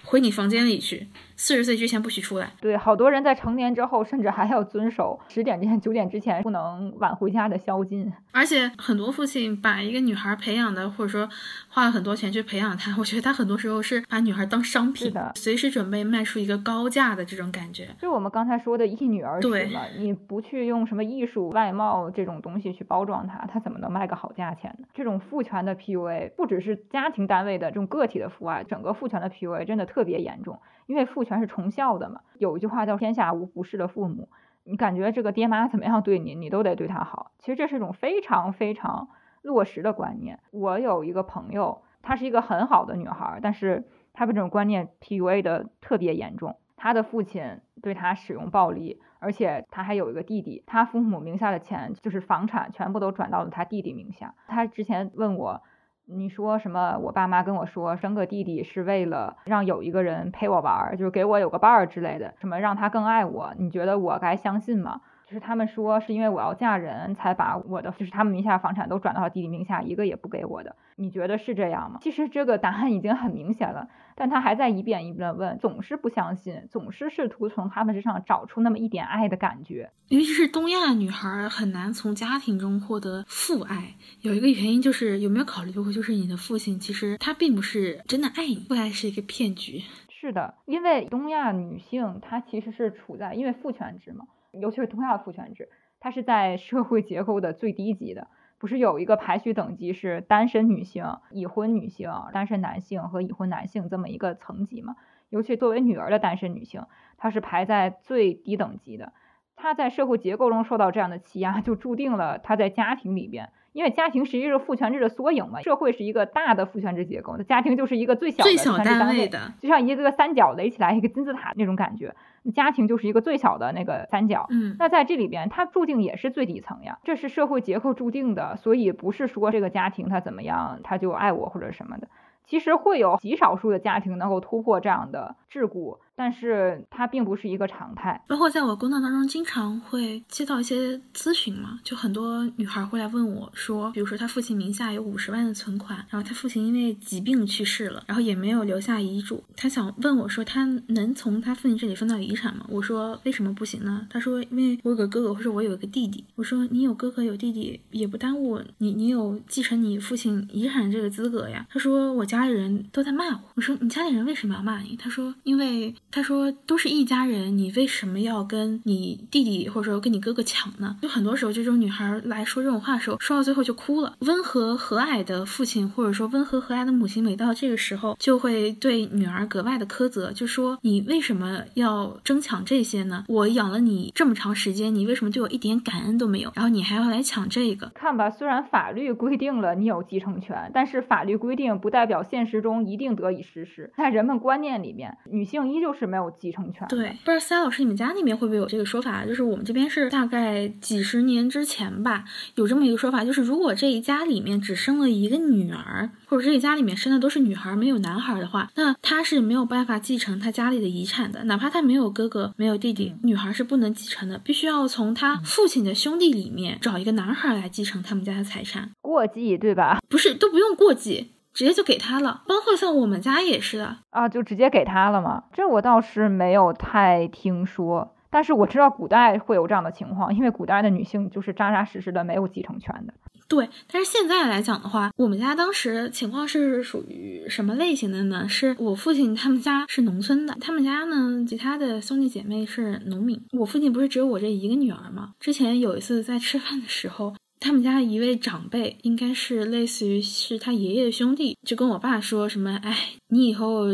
[0.06, 2.50] 回你房间里去，四十岁之前不许出来。
[2.60, 8.12] 对，好多人在成年之后，甚至还要遵守十点之前、九点之前不能晚回家的宵禁。
[8.32, 11.28] 而且很多父亲把一个女孩培养的，或者说
[11.68, 12.94] 花了很多钱去培养她。
[12.98, 17.88] 我觉得他很多时候是把女孩当商品的，随时准备卖出一个高价的这种感觉。
[18.00, 24.86] 就我们刚才说的一女儿娶嘛，你不去用什么艺术、外貌这种东西去包装她，她怎么能卖个好价钱呢？
[24.94, 32.20] 这种父权的 PUA 不只是家庭单位的这种个体的父爱，整个父权的 PUA 真的特别严重，因为父权是重孝的嘛。
[32.38, 34.28] 有一句话叫“天下无不是的父母”。
[34.66, 37.32] 你感觉这个爹妈怎么样对你，你都得对他好。
[37.38, 39.08] 其实这是一种非常非常
[39.42, 40.40] 落实的观念。
[40.52, 46.56] 我有一个朋友，她是一个很好的女孩，但是她被这种观念 PUA 的特别严重。
[46.76, 54.34] 她的父亲对她使用暴力，而且她还有一个弟弟，她父母名下的钱就是房产全部都转到了她弟弟名下。
[54.48, 55.62] 她之前问我。
[56.06, 56.98] 你说什么？
[56.98, 63.54] 我爸妈跟我说生个弟弟是为了让有一个人陪我玩，就是给我有个伴儿之类的，什么让他更爱我？
[63.58, 65.00] 你觉得我该相信吗？
[65.26, 70.76] 就是他们说是因为我要嫁人才把我的，就是他们名下房产都转到弟弟名下，一个也不给我的。
[70.96, 71.98] 你觉得是这样吗？
[72.02, 79.90] 其实这个答案已经很明显了，但他还在一遍一遍的问，总是不相信，总是试图从他们身上找出那么一点爱的感觉。
[80.08, 89.82] 尤其是东亚女孩很难从家庭中获得父爱，有一个原因就是有没有考虑过，就是你的父亲其实他并不是真的爱你，父爱是一个骗局。
[90.08, 94.26] 是的，因为东亚女性她其实是处在因为父权制嘛。
[94.52, 98.28] 尤其是东亚父权制，它是在社会结构的最低级的，
[98.58, 104.96] 不是有一个排序等级是单身女性、已婚女性、单身男性和已婚男性这么一个层级吗？
[105.28, 106.86] 尤其作为女儿的单身女性，
[107.16, 109.12] 她是排在最低等级的。
[109.56, 113.50] 她在社会结构中受到这样的欺压， 就注定了他在家庭里边。
[113.72, 118.44] 因为家庭实际是父权制的缩影嘛，社会是一个大的父权制结构，那家庭就是一个最小
[118.78, 122.14] 的单位的，就像一个三角垒起来一个金字塔那种感觉，
[122.54, 124.46] 家庭就是一个最小的那个三角。
[124.50, 132.06] 嗯，那在这里边，它注定也是最底层呀，这是社会结构注定的，所以不是说这个家庭他怎么样他就爱我或者什么的。
[132.46, 138.22] 其实会有极少数的家庭能够突破这样的桎梏，但是它并不是一个常态。
[138.28, 152.66] 包括在我工作当中，经常会接到一些咨询嘛，就很多女孩会来问我说，比如说她父亲名下有五十万的存款，然后她父亲因为疾病去世了，然后也没有留下遗嘱，她想问我说，她能从她父亲这里分到遗产吗？
[152.68, 154.06] 我说为什么不行呢？
[154.10, 156.24] 她说因为我有个哥哥，或者我有一个弟弟。
[156.36, 161.66] 我说你有哥哥有弟弟也不耽误你，你有继承你父亲遗产这个资格呀。
[161.70, 163.40] 她说我家里人都在骂我。
[163.54, 164.96] 我说你家里人为什么要骂你？
[164.96, 165.94] 她说因为。
[166.10, 174.14] 他说：“都是一家人，你为什么要跟你弟弟或者说跟你哥哥抢呢？”就很多时候，这种女孩来说这种话的时候，说到最后就哭了。
[174.20, 183.24] 温和和蔼的父亲或者说温和和蔼的母亲，每到这个时候就会对女儿格外的苛责，就说：“你为什么要争抢这些呢？
[183.26, 186.52] 我养了你这么长时间，你为什么对我一点感恩都没有？
[186.54, 187.88] 然后你还要来抢这个？
[187.94, 193.92] 看吧，虽然法律规定了你有继承权，但是法律规定不代表现实中一定得以实施。
[193.96, 196.86] 在人们观念里面，女性依旧是。”没有继承权。
[196.86, 199.24] 对，不知道三老师，你们家那边会不会有这个说法？
[199.24, 202.24] 就是我们这边是大概几十年之前吧，
[202.56, 218.90] 有这么一个说法，就是如果这一家里面只生了一个女儿，或者这一家里面生的都是女孩，没有男孩的话，那他是没有办法继承他家里的遗产的，哪怕他没有哥哥，没有弟弟，女孩是不能继承的，必须要从他父亲的兄弟里面找一个男孩来继承他们家的财产。
[219.00, 220.00] 过继对吧？
[220.08, 221.30] 不是，都不用过继。
[221.54, 225.44] 直接就给他了，包括像我们家也是的啊，就直接给他了嘛？
[225.52, 233.14] 这我倒是没有太听说，但是我知道古代会有这样的情况，因为古代的女性就是扎扎实实的没有继承权的。
[233.46, 238.48] 对，但是现在来讲的话，我们家当时情况是属于什么类型的呢？
[238.48, 245.34] 是我父亲他们家是农村的，他们家呢其他的兄弟姐妹是农民，我父亲不是只有我这一个女儿吗？
[245.38, 247.34] 之前有一次在吃饭的时候。
[247.64, 252.94] 他们家一位长辈，应该是类似于是他爷爷的兄弟，就跟我爸说什么：“哎，
[253.28, 253.86] 你以后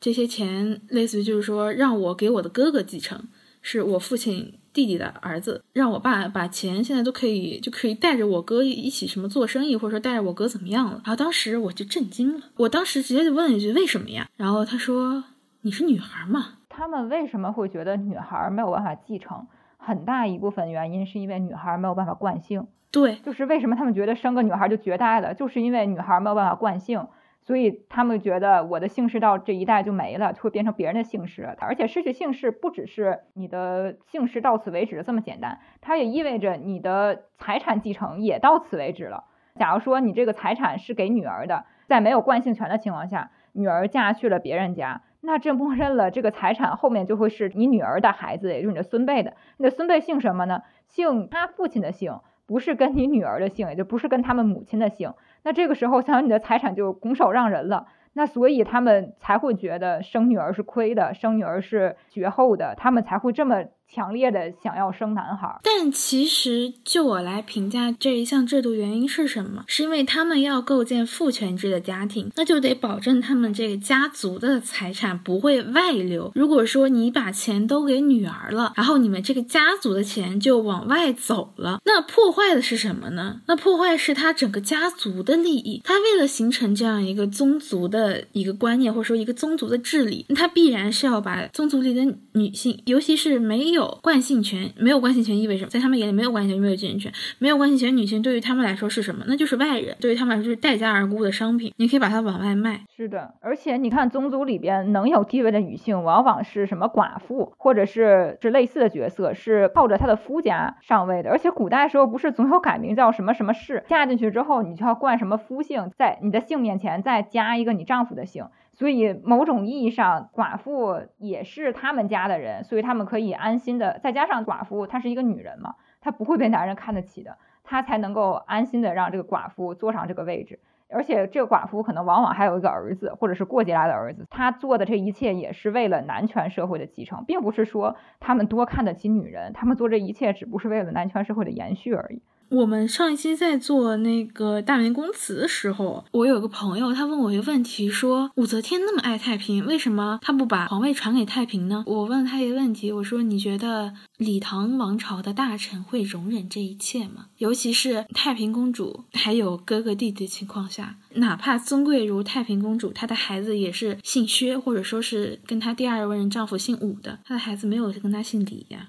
[0.00, 3.28] 这些钱，类似于就是说让我给我的哥哥继承，
[3.60, 15.22] 是我父亲弟弟的儿子，让我爸把钱现在都可以就可以带着我哥一起什么做生意，或者说带着我哥怎么样了。”然后当时我就震惊了，我当时直接就问了一句：“为什么呀？”然后他说
[15.60, 19.46] ：“你是女孩嘛？”他们为什么会觉得女孩没有办法继承？
[19.76, 22.66] 很大一部分原因是因为女孩没有办法惯性。
[22.90, 27.06] 对，就是为什么他们觉得生个女孩就绝代了，就是因为女孩没有办法惯性，
[27.42, 31.54] 所以他们觉得我的姓氏到这一代就没了，就会变成别人的姓氏。
[31.60, 39.24] 而且失去姓氏不只是你的姓氏到此为止这么简单，它也意味着你的财产继承也到此为止了。
[39.56, 49.34] 假如说你这个财产是给女儿的，在没有惯性权的情况下，女儿嫁去了别人家，那这默认了这个财产后面就会是你女儿的孩子，也就是你的孙辈的。
[49.58, 50.62] 你的孙辈姓什么呢？
[50.86, 52.18] 姓他父亲的姓。
[52.48, 55.12] 不是跟你女儿的姓，也就不是跟他们母亲的姓。
[55.44, 57.86] 那这个时候，相当于你的财产就拱手让人了。
[58.14, 63.66] 那所以他们才会觉得生女儿是亏的，生女儿是绝后的，他们才会这么。
[63.94, 69.64] 强烈的想要生男孩，但其实就我来评价这一项制度原因是什么？
[69.66, 76.30] 是因为他们要构建父权制的家庭，那就得保证他们这个家族的财产不会外流。
[76.34, 83.40] 如果说你把钱都给女儿了，然后你们这个家族的钱就往外走了，那破坏的是什么呢？
[83.46, 85.80] 那破坏是他整个家族的利益。
[85.82, 93.77] 他为了形成这样一个宗族的一个观念，或者说一个宗族的治理，他必然是要把宗族里的女性，尤其是没有。
[93.78, 99.24] 有惯性权，没有惯性权意味着在他们眼里没有惯性权，没有继承权，没有惯性权，女性对于他们来说是什么？
[99.28, 101.72] 那就是外人，对于他们来说就是待价而沽的商品。
[101.76, 102.80] 你可以把它往外卖。
[102.96, 111.30] 是的，而且你看宗族里边能有地位的女性，往往是什么寡妇，或者是是类似的角色，是靠着她的夫家上位的。
[111.30, 118.46] 而且古代时候不是总有改名叫什么什么氏，嫁进去之后你就要冠什么夫姓，在你的姓面前再加一个你丈夫的姓。
[118.78, 123.98] 所以，某种意义上，寡妇也是他们家的人，所以他们可以安心的。
[123.98, 130.60] 再加上寡妇她是一个女人嘛，她不会被男人看得起的，她才能够安心的让这个寡妇坐上这个位置。
[130.88, 134.24] 而且，这个寡妇可能往往还有一个儿子，或者是过继来的儿子。
[134.30, 142.22] 她做的这一切也是为了男权社会的继承，并不是说他们多看得起女人，他们做这一切只不过是为了男权社会的延续而已。
[142.50, 151.84] 我们上一期在做那个大明宫词的时候，我有个朋友，他问我一个问题，说武则天那么爱太平，为什么他不把皇位传给太平呢？
[151.86, 157.26] 我问他一个问题，我说你觉得李唐王朝的大臣会容忍这一切吗？
[157.36, 168.88] 尤其是太平公主还有哥哥弟弟的情况下，哪怕尊贵如太平公主，她的孩子也是姓薛，或者说是跟她第二任丈夫姓武的，她的孩子没有跟她姓李呀。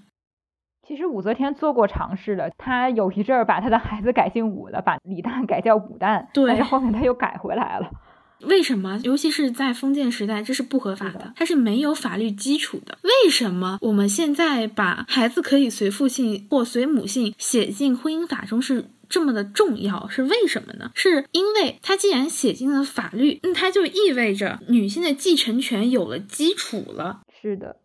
[0.90, 7.92] 其实武则天做过尝试的，她有一阵儿把她的孩子改姓武了，把李旦改叫武旦，但是后面她又改回来了。
[8.42, 9.00] 为什么？
[9.04, 12.98] 尤其是在封建时代，这是不合法的，它是没有法律基础的。
[13.04, 20.08] 为什么我们现在把孩子可以随父姓或随母姓写进婚姻法中是这么的重要？
[20.08, 20.90] 是为什么呢？
[20.96, 27.20] 是因为它既然写进了法律，那它就意味着女性的继承权有了基础了。
[27.40, 27.76] 是的。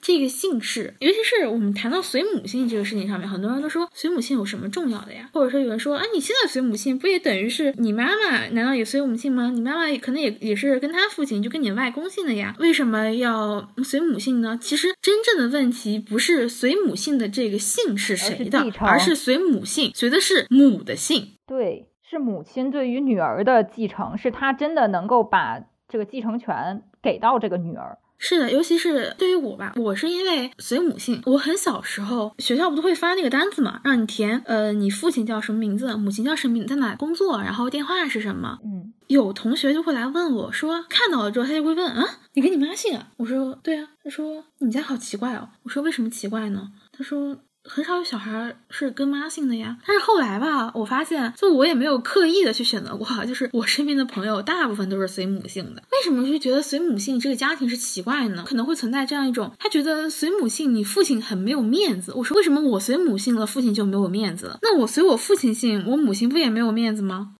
[0.00, 5.28] 这个姓氏，尤其是我们谈到随母姓这个事情上面，很多人都说随母姓有什么重要的呀？
[5.32, 9.50] 或者说有人说啊，你现在随母姓不也等于是你妈妈难道也随母姓吗？
[9.50, 12.56] 你妈妈可能也也是跟她父亲就跟你外公姓的呀？
[12.58, 14.58] 为什么要随母姓呢？
[14.60, 21.34] 其实真正的问题不是随母姓的这个姓是谁的，而是随母姓随的是母的姓。
[21.46, 27.98] 对，是母亲对于女儿的继承，是她真的能够把这个继承权给到这个女儿。
[28.22, 38.58] 是的，尤其是对于我吧，我是因为随母姓，我很小时候学校不都会发那个单子嘛，让你填，呃，你父亲叫什么名字，母亲叫什么名，在哪工作，然后电话是什么。
[38.62, 43.08] 嗯，有同学就会来问我说，看到了之后，他就会问啊，你跟你妈姓啊？
[43.16, 43.88] 我说对啊。
[44.04, 45.48] 他说你家好奇怪哦。
[45.62, 46.68] 我说为什么奇怪呢？
[46.92, 47.38] 他说。
[47.64, 55.82] 很少有小孩是跟妈姓的呀，但是后来吧，我发现就我也没有刻意的去选择过，就是我身边的朋友大部分都是随母姓的。
[55.92, 58.44] 为什么就觉得随母姓这个家庭是奇怪呢？
[58.46, 62.12] 可能会存在这样一种，他觉得随母姓你父亲很没有面子。
[62.16, 64.58] 我说为什么我随母姓了，父亲就没有面子了？
[64.62, 67.34] 那我随我父亲姓，我母亲不也没有面子吗？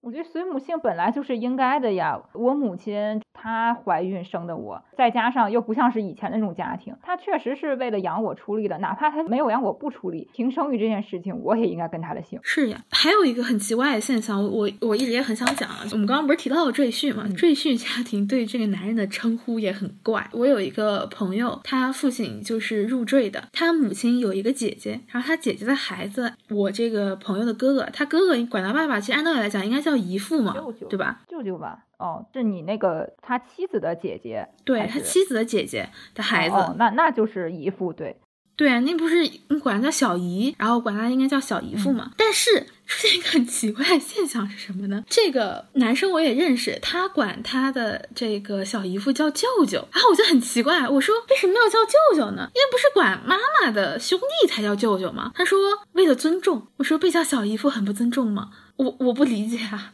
[0.00, 2.20] 我觉得随母姓本来就是应该的呀。
[2.34, 8.76] 我母亲她怀孕生的我，再加上又不像是以前那种家庭，她确实是为了养我出力的。
[8.78, 12.40] 哪怕她没有养我不出力，凭生育这件事情，我也应该跟她的姓。
[12.42, 15.78] 是呀，还有一个很奇怪的现象，我我一直也很想讲啊。
[15.92, 17.28] 我们刚刚不是提到了赘婿嘛？
[17.36, 20.28] 赘婿家庭对这个男人的称呼也很怪。
[20.32, 29.92] 我有一个朋友，他父亲就是入赘的，他母亲有一个姐姐，然后他姐姐的孩子，我这个朋友的哥哥，他哥哥管他爸爸，其实按道理来讲应该叫。
[29.92, 30.54] 叫姨父嘛，
[30.88, 31.20] 对吧？
[31.28, 38.16] 舅舅吧，哦，是你那个他妻子的姐姐，对他妻子的姐姐的孩子，那那就是姨父，对，
[38.56, 42.10] 对啊，那不是你管他叫小姨，然后管他应该叫小姨父嘛？
[42.16, 45.04] 但是出现一个很奇怪的现象是什么呢？
[45.08, 52.50] 这个男生我也认识，他管他的这个小姨父叫舅舅，然后我就很奇怪，我说为什么要叫舅舅呢？
[52.54, 55.30] 因为不是管妈妈的兄弟才叫舅舅吗？
[55.36, 55.58] 他说
[55.92, 56.66] 为了尊重。
[56.78, 58.50] 我说被叫小姨父很不尊重吗？
[58.76, 59.92] 我我不理解啊，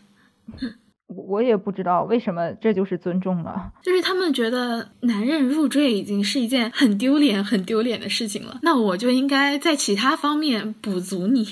[1.09, 11.47] 我我也不知道为什么这就是尊重了，就是他们觉得男人入赘已经是一件很丢脸、很丢脸的事情了，那我就应该在其他方面补足你。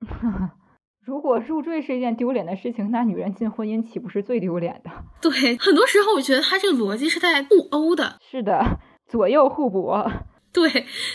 [1.04, 4.90] 如果入赘是一件丢脸的事情，那女人进婚姻岂不是最丢脸的？
[5.20, 8.18] 对，很多时候我觉得他这个逻辑是在互殴的。
[8.30, 8.78] 是的，
[9.10, 10.10] 左右互搏。
[10.54, 10.70] 对，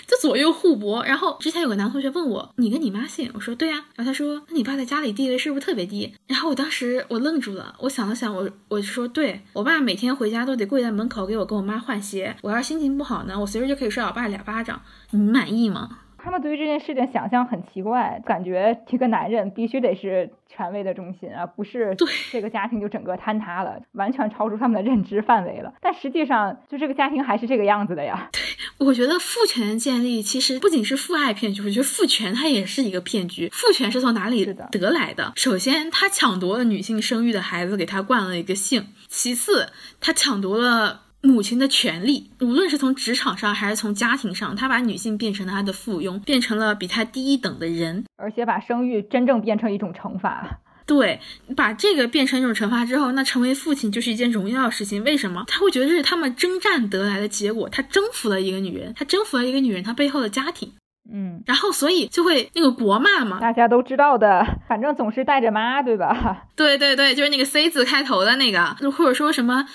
[0.08, 1.06] 就左右互搏。
[1.06, 12.36] 然后之前有个男同学问我：“你跟你妈姓？”我说：“对呀。”然后他说：“那你爸在家里地位是不是特别低？”然后我当时我愣住了，我想了想，我我就说：“对我爸每天回家都得跪在门口给我跟我妈换鞋。
[12.42, 14.82] 我要是心情不好呢，我随时就可以摔我爸俩巴掌。
[15.12, 25.74] 你满意吗？”他们对于这件事情想象很奇怪，感觉这个男人必须得是权威的中心啊，不是对这个家庭就整个坍塌了，完全超出他们的认知范围了。
[25.82, 28.30] 但实际上，就这个家庭还是这个样子的呀。
[28.32, 28.42] 对，
[28.88, 33.50] 我觉得父权的建立其实不仅是父爱骗局，我觉得父权它也是一个骗局。
[33.52, 35.34] 父权是从哪里得来的？
[35.36, 41.07] 首先，他抢夺了女性生育的孩子，给他冠了一个姓；其次，他抢夺了。
[41.28, 50.62] 母亲的权利，无论是从职场上还是从家庭上，他把女性变成了他的附庸，变成了比他低一等的人，而且把生育真正变成一种惩罚。
[50.86, 51.20] 对，
[51.58, 55.04] 把这个变成一种惩罚之后，那成为父亲就是一件荣耀的事情。
[55.04, 55.44] 为什么？
[55.48, 60.72] 他会觉得这是他们征战得来的结果，他征服了一个女人，他征服了一个女人，他背后的家庭。
[61.10, 66.48] 嗯，然后所以就会那个国骂嘛，大家都知道的，反正总是带着妈，对吧？
[66.56, 69.68] 对对对，就是那个 C 字开头的那个，或者说什么。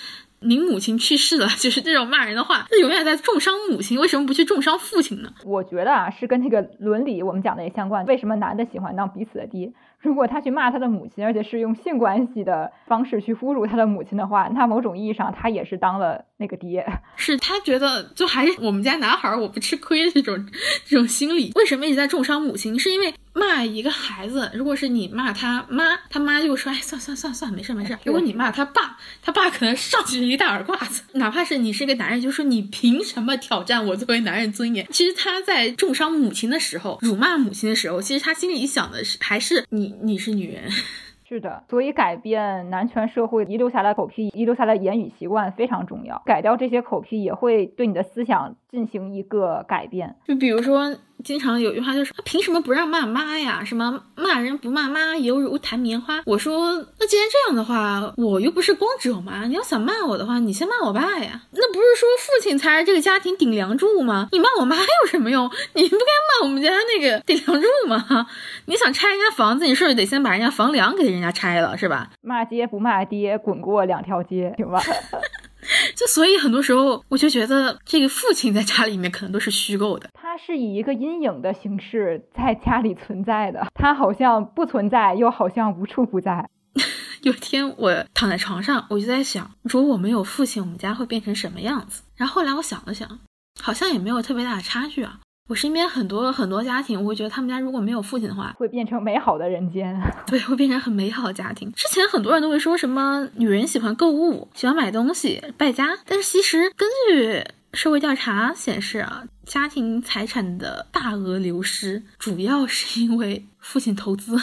[0.45, 5.33] 您母亲去世了， 就是这种骂人的话，那永远在重伤母亲，为什么不去重伤父亲呢？
[5.45, 8.05] 我觉得啊，是跟那个伦理我们讲的也相关。
[8.05, 9.71] 为什么男的喜欢当彼此的爹？
[9.99, 16.85] 如果他去骂他的母亲，而且是用性关系的方式去侮辱他的母亲的话，那某种意义上他也是当了那个爹。
[17.15, 20.45] 是他觉得就还是我们家男孩我不吃亏这种
[20.85, 21.51] 这种心理。
[21.55, 22.77] 为什么一直在重伤母亲？
[22.77, 27.97] 是因为骂一个孩子，如果是你骂他妈，他妈就说哎算算算算没事没事。
[28.05, 31.03] 如果你骂他爸，他爸可能上去一大耳刮子。
[31.13, 34.85] 哪怕是你是个男人，就说你凭什么挑战我作为男人尊严？
[34.91, 39.95] 其实他在重伤母亲的时候，辱骂母亲的时候，其实他心里想的是还是你。
[40.03, 40.69] 你是女人，
[41.27, 46.21] 是的，所以改变男权社会遗留下来口癖、遗留下来言语习惯非常重要。
[46.25, 50.15] 改掉这些口癖，也会对你的思想进行一个改变。
[50.27, 50.95] 就比如说。
[51.23, 53.63] 经常有句话就是，凭什么不让骂妈呀？
[53.65, 56.21] 什么骂人不骂妈，犹如弹棉花。
[56.25, 59.45] 我说，那既然这样的话，我又不是光者嘛。
[59.45, 61.41] 你要想骂我的话，你先骂我爸呀。
[61.51, 64.27] 那不是说父亲才是这个家庭顶梁柱吗？
[64.31, 65.49] 你骂我妈有什么用？
[65.73, 68.27] 你不该骂我们家那个顶梁柱吗？
[68.65, 72.09] 你想拆人家房子，你是不是得先把人家房梁给人家拆了，是吧？
[72.21, 74.81] 骂街不骂爹，滚过两条街，行吧？
[75.95, 86.49] 就所以很多时候，我就觉得这个父亲在家里面可能都是虚构的，他是以一个阴影的形式在家里存在的，他好像不存在，又好像无处不在。
[87.23, 92.03] 有天我躺在床上，我就在想，如果我没有父亲，我们家会变成什么样子？
[92.15, 93.19] 然后后来我想了想，
[93.61, 95.19] 好像也没有特别大的差距啊。
[95.53, 99.95] 我身边很多很多家庭，我会觉得他们家如果没有父亲的话，会变成美好的人间。
[100.25, 101.71] 对，会变成很美好的家庭。
[101.73, 114.35] 之前很多人都会说什么女人喜欢购物，喜欢买东西败家，但是其实根据社会调查显示啊，家庭财产的大额流失，主要是因为父亲投资。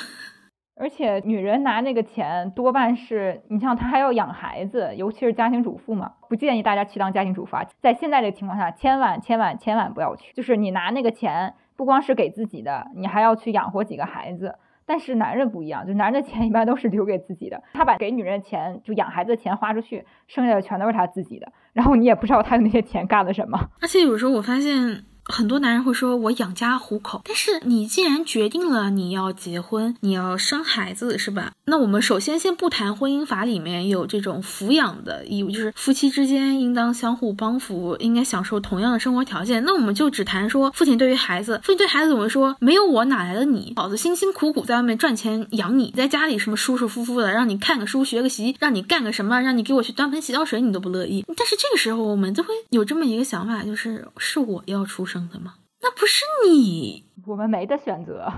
[0.80, 7.66] 而且女人拿那个钱多半是你像她还要养孩子，尤其是家庭主妇嘛，不建议大家去当家庭主妇啊。
[7.82, 10.32] 在现在这个情况下，千万千万千万不要去。
[10.32, 14.56] 就是你拿那个钱，不光是给自己的，你还要去养活几个孩子。
[14.86, 21.52] 但是男人不一样，就男人的钱一般都是留给自己的，他把给女人的钱，就养孩子的钱花出去，剩下的全都是他自己的。
[21.74, 23.68] 然后你也不知道他用那些钱干了什么。
[23.82, 25.04] 而且有时候我发现。
[25.24, 31.52] 很多男人会说：“我养家糊口。”但是你既然决定了你要结婚，你要生孩子，是吧？
[31.66, 39.62] 那我们首先先不谈婚姻法里面有这种抚养的义务，就是夫妻之间应当相互帮扶，应该享受同样的生活条件。
[39.64, 42.56] 那我们就只谈说，父亲对于孩子，父亲对孩子怎么说？
[42.58, 43.72] 没有我哪来的你？
[43.76, 51.24] 老子辛辛苦苦在外面赚钱养你，在家里什么舒舒服服的，让你看个书学个习，让你干个什么，让你给我去端盆洗脚水，你都不乐意。
[51.36, 55.28] 但是这个时候，我们就会有这么一个想法，就是是我要出生。
[55.28, 55.54] 的吗？
[55.82, 58.32] 那不是你，我们没得选择。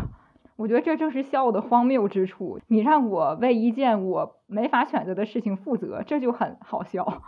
[0.56, 2.60] 我觉得这正是笑的荒谬之处。
[2.68, 7.22] 你让我为一件我没法选择的事情负责，这就很好笑。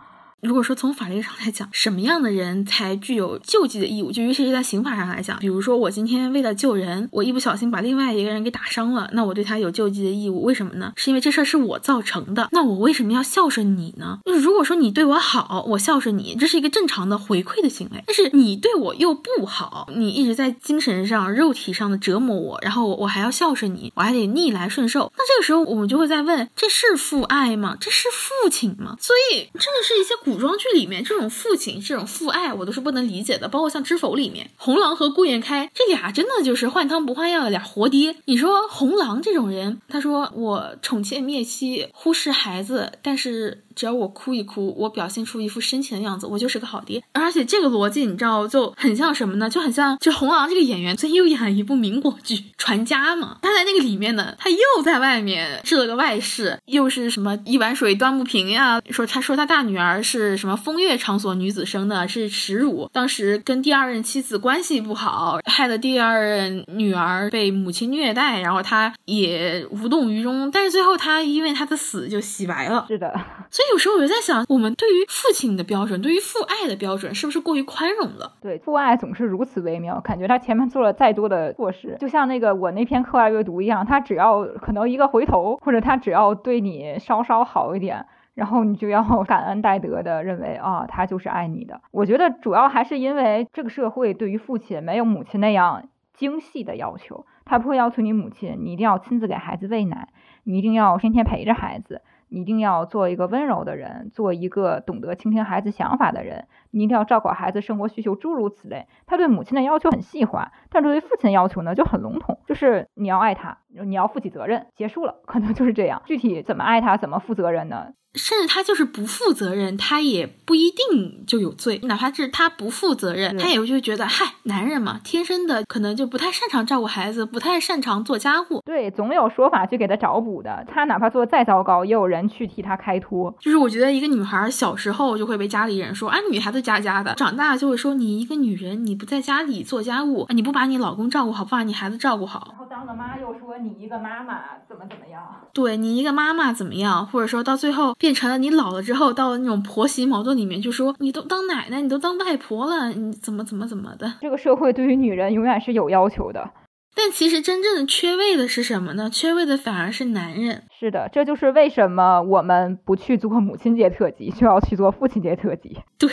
[0.45, 4.13] 如果说从法律上来讲，什么样的人才具有救济的义务？
[4.13, 10.43] 就尤其是在刑法上来讲，比如说我今天为了救人，我一不小心把另外一个人给打伤了，那我对他有救济的义务。
[10.43, 10.93] 为什么呢？
[10.97, 14.19] 是因为这事儿是我造成的，那我为什么要孝顺你呢？
[14.27, 18.05] 就是如果说你对我好，我孝顺你，这是一个正常的回馈的行为。
[18.07, 25.11] 但是你对我又不好，你一直在精神上、肉体上的折磨我，然后我我还要孝顺你，我还得逆来顺受。
[25.17, 27.79] 那这个时候我们就会在问：这是父爱吗？
[27.81, 28.97] 这是父亲吗？
[29.01, 30.34] 所以这个是一些古。
[30.35, 33.49] 古装剧里面这种父亲、这种父爱，我都是不能理解的。
[33.49, 38.17] 包括像《知否》里面，红狼和顾延开这俩，真的就是换汤不换药的俩活爹。
[38.25, 47.03] 你说红狼这种人，他说我宠妾灭妻，忽视孩子，但是只要我哭一哭，我表现出一副深情的样子，我就是个好爹。
[47.13, 49.49] 而且这个逻辑你知道就很像什么呢？
[49.49, 53.39] 就很像就红狼这个演员最近又演了一部民国剧《传家》嘛。
[53.43, 58.81] 他在那个里面呢，他又在外面置了个外室，又是什么一碗水端不平呀？
[58.91, 62.89] 说他说他大女儿是什么风月场所女子生的，是耻辱。
[62.93, 70.51] 当时跟第二任妻子关系不好，害得第二任女儿被母亲虐待，然后他也无动于衷。
[70.51, 72.85] 但是最后他因为他的死就洗白了。
[72.89, 73.09] 是的，
[73.51, 78.33] 所以有时候我就在想，我们对于父亲的标准，对于父爱的标准，是不是过于宽容了？
[78.41, 88.07] 对，父爱总是如此微妙，感觉他前面做了再多的措施，就像那个我那篇课外阅读一样，他只要可能一个回头，或者他只要对你稍稍好一点。
[88.35, 91.81] 然后你就要 感恩戴德的认为啊，他就是爱你的。
[91.93, 100.09] 我觉得主要还是因为这个社会对于父亲没有母亲那样精细的要求，他不会要求你母亲你一定要亲自给孩子喂奶，
[100.43, 102.03] 你一定要天天陪着孩子，
[102.35, 108.87] 一定要做一个温柔的人，做一个懂得倾听孩子想法的人，你一定要照顾孩子生活需求，诸如此类。
[109.07, 116.03] 他对母亲的要求很细化，但对于父亲的要求呢就很笼统，就是你要爱他，你要负起责任，结束了，可能就是这样。
[116.05, 117.87] 具体怎么爱他，怎么负责任呢？
[118.15, 121.81] 甚至他就是不负责任，他也不一定就有罪。
[121.83, 128.63] 哪怕是他不负责任，他也会就觉得，嗨，男人嘛，天生的可能就不太擅长照顾孩子，不太擅长做家务。
[128.65, 130.65] 对，总有说法去给他找补的。
[130.69, 133.35] 他哪怕做的再糟糕，也有人去替他开脱。
[133.41, 142.49] 就是我觉得一个女孩小时候就会被家里人说，啊，女孩子家家的，长大就会说你一个女人，你不在家里做家务，你不把你老公照顾好，不把你孩子照顾好。
[142.51, 145.23] 然后当了妈又说你一个妈妈怎么怎么样？
[145.53, 147.07] 对你一个妈妈怎么样？
[147.07, 147.85] 或者说到最后。
[147.99, 154.15] 变成了你老了之后，到了那种婆媳矛盾里面，就说你都当奶奶，你都当外婆了，你怎么怎么怎么的？
[154.21, 156.51] 这个社会对于女人永远是有要求的。
[156.95, 159.11] 但其实真正的缺位的是什么呢？
[159.11, 160.65] 缺位的反而是男人。
[160.79, 165.77] 是的，这就是为什么我们不去做母亲节特辑，就要去做父亲节特辑。
[165.99, 166.09] 对，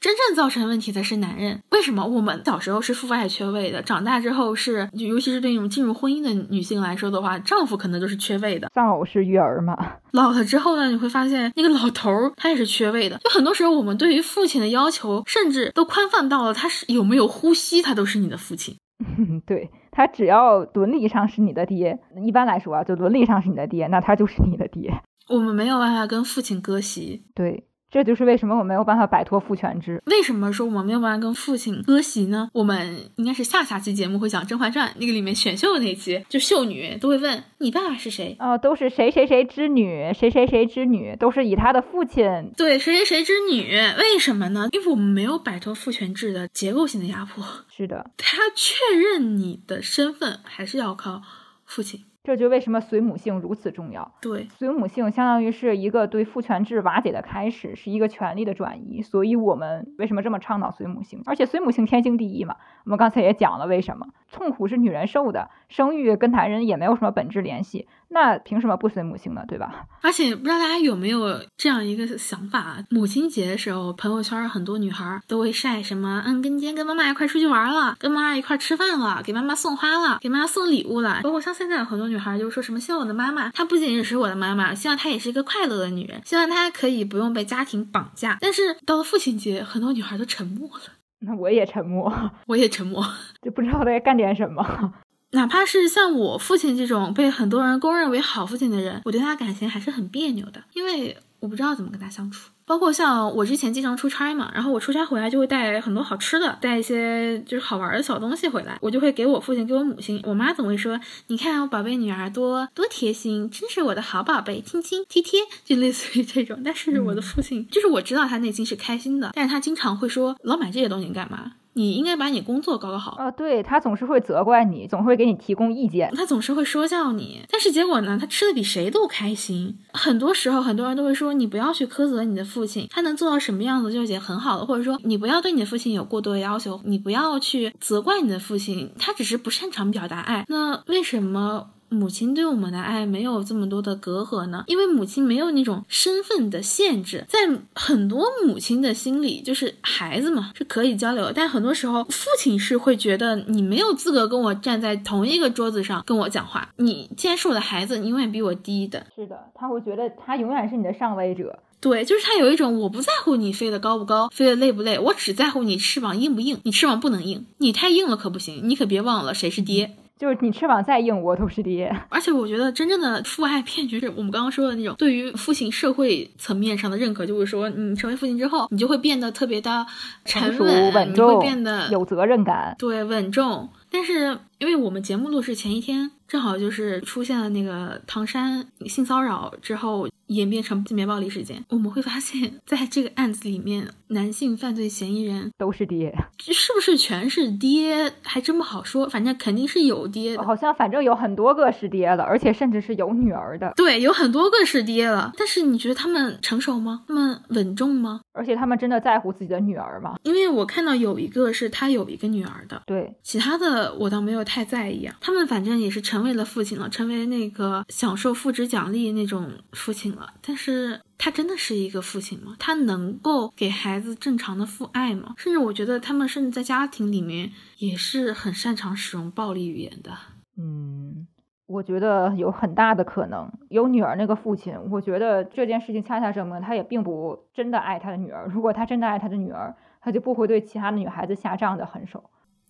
[0.00, 1.60] 真正造成问题的是男人。
[1.70, 8.68] 为什么我们小时候是父爱缺位的，长大之后是，就尤其是对那种进入婚姻的女性来说的话，丈夫可能就是缺位的。
[8.74, 9.76] 丧偶式育儿嘛。
[10.12, 13.18] 老了之后呢，你会发现那个老头儿他也是缺位的。
[13.18, 18.76] 就很多时候我们对于父亲的要求，甚至都宽泛到了他是有没有呼吸，他都是你的父亲。
[19.46, 19.70] 对。
[19.94, 24.92] 他只要伦理上是你的爹，一般来说啊，就伦理上是你的爹，那他就是你的爹。
[25.28, 27.68] 我们没有办法跟父亲割席，对。
[27.94, 30.02] 这就是为什么我没有办法摆脱父权制。
[30.06, 32.50] 为什么说我们没有办法跟父亲割席呢？
[32.52, 38.36] 我们应该是下下期节目会讲《甄嬛传》那个里面选秀的那期，就秀女都会问你爸爸是谁？
[38.40, 42.24] 哦，都是谁谁谁之女，谁谁谁之女，都是以他的父亲。
[42.56, 43.62] 对，谁谁谁之女？
[43.96, 44.70] 为什么呢？
[44.72, 47.44] 因为我们没有摆脱父权制的结构性的压迫。
[47.68, 51.22] 是的，他确认你的身份还是要靠
[51.64, 52.02] 父亲。
[52.24, 54.10] 这就为什么随母姓如此重要。
[54.22, 59.02] 对，随母姓相当于是一个对父权制瓦解的开始，是一个权力的转移。
[59.02, 61.20] 所以我们为什么这么倡导随母姓？
[61.26, 62.56] 而且随母姓天经地义嘛。
[62.84, 67.88] 我们刚才也讲了为什么，痛苦是女人受的，生育跟男人也没有什么本质联系。
[68.08, 69.42] 那凭什么不随母亲呢？
[69.48, 69.86] 对吧？
[70.02, 81.20] 而且不知道大家有没有这样一个想法：母亲节的时候，朋友圈很多女孩都会晒什么，嗯，跟今天跟妈妈一块出去玩了，跟妈妈一块吃饭了，给妈妈送花了，给妈妈送礼物了。
[81.22, 88.38] 包括像现在有很多女孩就说什么，希望我的妈妈，她不仅仅是我的妈妈，希望她也是一个快乐的女人，希望她可以不用被家庭绑架。
[88.40, 90.84] 但是到了父亲节，很多女孩都沉默了。
[91.26, 92.12] 那我也沉默，
[92.46, 93.02] 我也沉默，
[93.40, 94.92] 就不知道该干点什么。
[95.34, 102.50] 哪怕是像我父亲这种被很多人公认为好父亲的人，我对他感情还是很别扭的，因为我不知道怎么跟他相处。
[102.66, 110.18] 包括像我之前经常出差嘛，然后我出差回来就会带很多好吃的，带一些就是好玩的小东西回来，我就会给我父亲、给我母亲。
[110.24, 123.30] 我妈总会说：“你看我宝贝女儿多多贴心，真是我的好宝贝，亲亲贴贴，就类似于这种。”但是我的父亲，就是我知道他内心是开心的，但是他经常会说：“老买这些东西干嘛？”你应该把你工作搞搞好啊！
[123.30, 127.44] 对他总是会责怪你，总会给你提供意见，他总是会说教你。
[127.50, 128.16] 但是结果呢？
[128.20, 129.78] 他吃的比谁都开心。
[129.92, 134.64] 很多时候，很多人都会说你不要去苛责你的父亲，他能做到什么样子就已经很好了。
[134.64, 140.44] 或者说你不要对你的父亲有过多的要求，你不要去责怪你的父亲，他只是不擅长表达爱。
[140.48, 141.70] 那为什么？
[141.94, 147.38] 母亲对我们的爱没有这么多的隔阂呢，因为母亲没有那种身份的限制，在
[147.74, 159.06] 很多母亲的心里，就是孩子嘛是可以交流，但很多时候父亲是会觉得你没有资格跟我站在同一个桌子上跟我讲话，你既然是我的孩子，你永远比我低的。
[159.14, 161.58] 是的，他会觉得他永远是你的上位者。
[161.80, 169.94] 对，就是他有一种我不在乎你飞得高不高，飞得累不累，我只在乎你翅膀硬不硬，你翅膀不能硬，你太硬了可不行，你可别忘了谁是爹。
[170.24, 171.94] 就是你翅膀再硬，我都是爹。
[172.08, 179.84] 而且我觉得真正的父爱骗局是我们刚刚说的那种，对于父亲社会层面上的认可，就是说你成为父亲之后，你就会变得特别的
[180.24, 183.68] 沉稳，稳重，变得有责任感，对稳重。
[183.90, 190.08] 但是因为我们节目录制前一天，正好就是出现了那个唐山性骚扰之后。
[190.28, 198.10] 演变成性别暴力事件，我们会发现，在这个案子里面，男性犯罪嫌疑人都是爹，是不是全是爹？
[198.22, 200.42] 还真不好说，反正肯定是有爹的。
[200.42, 203.74] 好像反正有很多个是爹了，而且甚至是有女儿的。
[203.76, 205.30] 对，有很多个是爹了。
[205.36, 207.02] 但是你觉得他们成熟吗？
[207.06, 208.22] 他们稳重吗？
[208.32, 210.14] 而且他们真的在乎自己的女儿吗？
[210.22, 215.14] 因为我看到有一个是他有一个女儿的，对，其他的我倒没有太在意啊。
[215.20, 221.00] 他们反正也是成为了父亲了，成为那个享受父职奖励那种父亲了，但是。
[221.16, 222.54] 他真的是一个父亲吗？
[222.58, 225.34] 他能够给孩子正常的父爱吗？
[225.38, 230.10] 甚至我觉得他们甚至在家庭里面也是很擅长使用暴力语言的。
[230.58, 231.26] 嗯，
[231.66, 233.50] 我觉得有很大的可能。
[233.70, 238.50] 有女儿那个父亲，我觉得这件事情恰恰证明他也并不真的爱他的女儿。
[238.52, 242.28] 如果他真的爱他的女儿，他就不会对其他的女孩子下这样的狠手，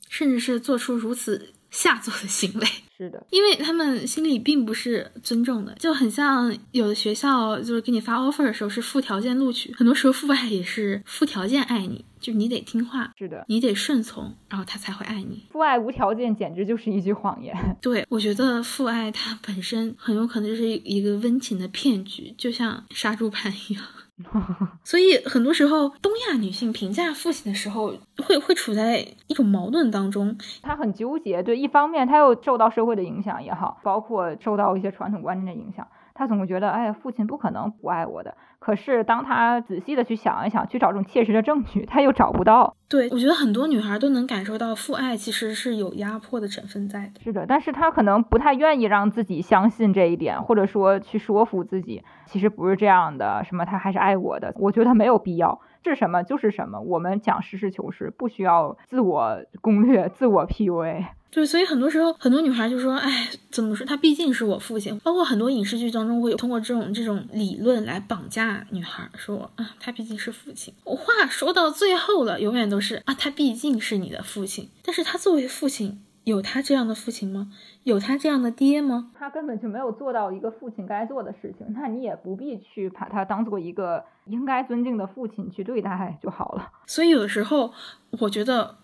[0.09, 1.55] 甚至是做出如此。
[1.71, 15.43] 下作的行为是的，因为他们心里并不是尊重的，就很像有的学校就是给你发 offer 的时候是附条件录取，很多时候父爱也是附条件爱你，就你得听话，是的，你得顺从，然后他才会爱你。
[15.51, 17.55] 父爱无条件简直就是一句谎言。
[17.83, 23.83] 对，我觉得父爱它本身很有可能就是一个温情的骗局，就像杀猪盘一样。
[24.85, 27.93] 所以很多时候，东亚女性评价父亲的时候，
[28.25, 30.37] 会会处在一种矛盾当中。
[30.63, 38.37] 她很纠结，对，一方面她又受到社会的影响也好，包括受到一些传统观念的影响，她总会觉得，哎，父亲不可能不爱我的。
[38.61, 42.75] 可是，当他仔细的去想一想，去找这种切实的证据，他又找不到。
[42.89, 47.21] 对，我觉得很多女孩都能感受到父爱其实是有压迫的成分在的。
[47.21, 53.45] 是的，但是他可能不太愿意让自己相信这一点，或者说去说服自己，其实不是这样的。
[53.45, 54.55] 什么，他还是爱我的？
[54.57, 56.81] 我觉得没有必要，是什么就是什么。
[56.81, 61.05] 我们讲实事求是，不需要自我攻略、自我 PUA。
[61.31, 63.85] 对，所以很多时候，很多女孩就说：“哎，怎么说？
[63.85, 74.71] 他毕竟是我父亲。”包括很多影视剧当中会有通过这种这种理论来绑架女孩，说：“啊，他毕竟是父亲。”我话说到最后了，永远都是啊，他毕竟是你的父亲。
[74.85, 77.53] 但是他作为父亲，有他这样的父亲吗？
[77.85, 79.13] 有他这样的爹吗？
[79.15, 81.67] 他根本就没有做到一个父亲该做的事情。
[81.73, 86.73] 那你也不必去把他当做一个应该尊敬的父亲去对待就好了。
[86.87, 87.73] 所以有的时候，
[88.21, 88.77] 我觉得。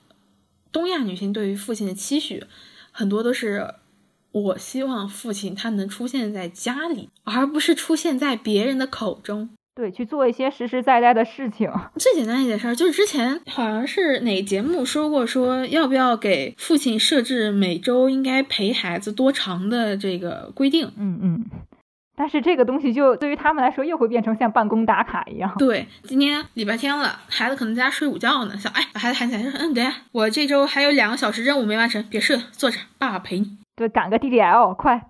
[0.73, 2.45] 东亚女性对于父亲的期许，
[2.93, 3.75] 很多都是
[4.31, 9.51] 我希望父亲他能出现在家里，而不是出现在别人的口中。
[9.81, 11.73] 对，去做一些实实在在的事情。
[11.97, 20.93] 最简单一件事儿，就是之前好像是哪节目说过，说要不要给父亲设置每周应该陪孩子多长的这个规定。
[20.99, 21.45] 嗯嗯。
[22.15, 25.55] 但是这个东西就对于他们来说又会变成像办公打卡一样。
[25.57, 33.57] 对，今天礼拜天了，孩子可能在家睡午觉呢，想哎把孩子喊起来说，嗯，等下我这周还有两个小时任务没完成，别睡了，坐着，爸爸陪你。
[33.75, 35.01] 对，赶个 DDL，快。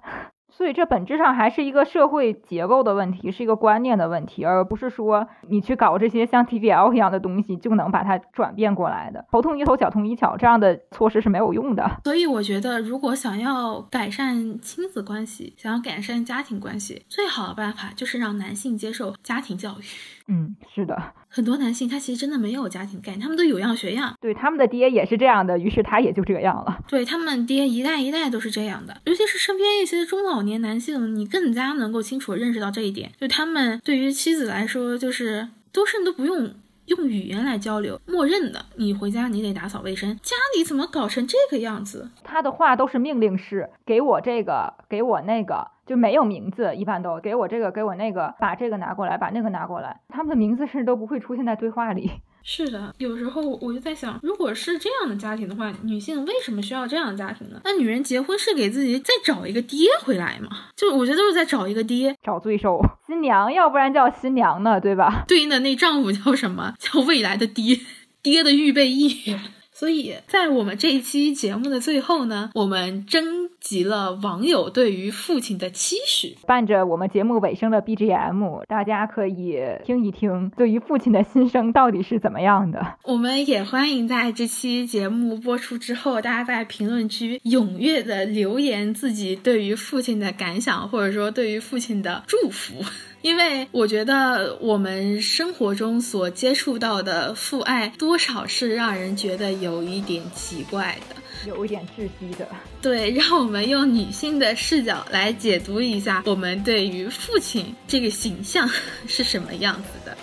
[0.50, 9.24] 所以这本质上还是一个社会结构的问题，是一个观念的问题，而不是说你去搞这些像 TBL 一样的东西就能把它转变过来的。
[9.30, 11.88] 头痛医头，脚痛医脚，这样的措施是没有用的。
[12.04, 19.84] 所以我觉得，如果想要改善亲子关系，想要改善家庭关系，最好的办法就是让男性接受家庭教育。
[20.32, 20.96] 嗯，是的，
[21.28, 26.78] 很多男性他其实真的没有家庭概念，他们都有样学样，对他们的爹也是这样的，于是他也就这样了。
[26.86, 36.54] 对他们爹一代一代都是这样的，尤其是身边一些中老年男性，你更加能够清楚认识到这一点，就他们对于妻子来说，就是都甚至都不用
[36.90, 42.10] 用语言来交流，默认的，你回家你得打扫卫生，家里怎么搞成这个样子？
[42.24, 45.68] 他的话都是命令式，给我这个，给我那个。
[45.86, 50.00] 就没有名字，一般都给我这个，给我那个，把这个拿过来，把那个拿过来。
[50.08, 52.12] 他们的名字甚至都不会出现在对话里。
[52.42, 57.60] 是的，有时候我就在想，如果是这样的家庭的话，女性为什么需要这样的家庭呢？
[57.64, 60.48] 那女人结婚是给自己再找一个爹回来吗？
[60.76, 62.80] 就我觉得都是在找一个爹，找罪受。
[63.06, 65.24] 新娘，要不然叫新娘呢，对吧？
[65.28, 66.74] 对应的那丈夫叫什么？
[66.78, 67.78] 叫未来的爹，
[68.22, 69.36] 爹的预备役。
[69.80, 82.98] 所以在我们这一期节目的最后呢，我们征集了网友对于父亲的期许，伴着我们节目尾声的 BGM，大家可以听一听对于父亲的心声到底是怎么样的。
[83.04, 92.84] 我们也欢迎在这期节目播出之后，大家在评论区踊跃的留言自己对于父亲的感想，或者说对于父亲的祝福。
[93.22, 101.16] 因为我觉得我们生活中所接触到的父爱，多少是让人觉得有一点奇怪的，
[101.46, 102.48] 有一点窒息的。
[102.80, 108.66] 对，让我们用女性的视角来解读一下，我们对于父亲这个形象
[109.06, 110.16] 是什么样子的。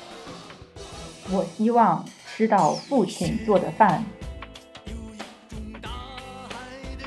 [1.29, 2.03] 我希望
[2.35, 4.03] 吃到父亲做的饭。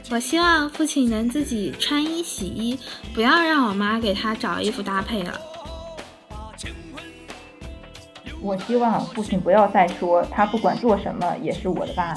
[0.08, 2.78] 我希望父亲能自己穿衣洗衣，
[3.12, 5.40] 不要让我妈给他找衣服搭配了。
[8.42, 12.14] 我希望父亲不要再说他不管做什么也是我的爸。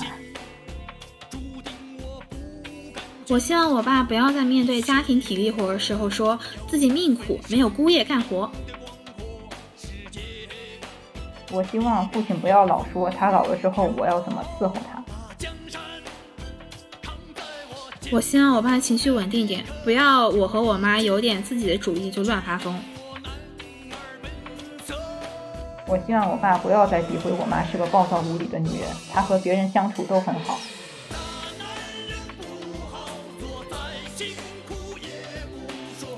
[3.30, 6.38] 我希望我爸不要在面对家庭体力活的时候说
[6.68, 8.50] 自己命苦，没有姑爷干活。
[11.52, 15.04] 我希望父亲不要老说他老了之后我要怎么伺候他。
[18.12, 22.78] 我希望我爸情绪稳定点，不要我和我妈有点自己的主意就乱发疯。
[25.86, 30.58] 我希望我爸不要再诋毁我妈是个暴躁无理的女人，她和别人相处都很好。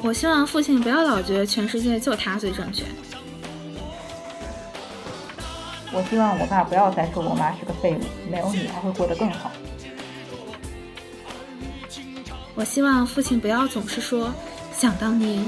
[0.02, 2.86] 我希望父亲不要老觉得全世界就他最正确。
[5.92, 9.52] 我希望我爸不要再说我妈是个废物，没有你他会过得更好。
[12.54, 14.32] 我希望父亲不要总是说
[14.72, 15.44] 想当年。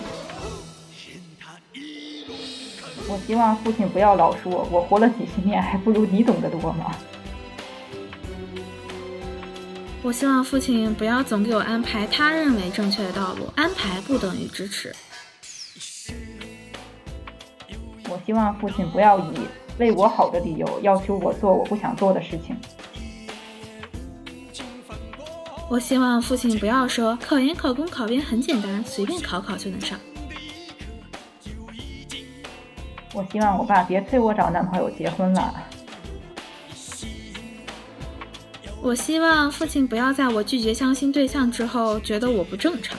[3.28, 6.96] 希望父亲不要老说我活了几十年还不如你懂得多吗？
[10.02, 14.96] 我希望父亲不要总给我安排他认为正确的道路，安排不等于支持。
[18.10, 19.34] 我希望父亲不要以
[19.78, 22.56] 为我好的理由要求我做我不想做的事情。
[25.70, 30.00] 我希望父亲不要说考研、考公、考编很简单，随便考考就能上。
[33.18, 35.52] 我希望我爸别催我找男朋友结婚了。
[38.80, 42.96] 我希望父亲不要在我拒绝相亲对象之后觉得我不正常。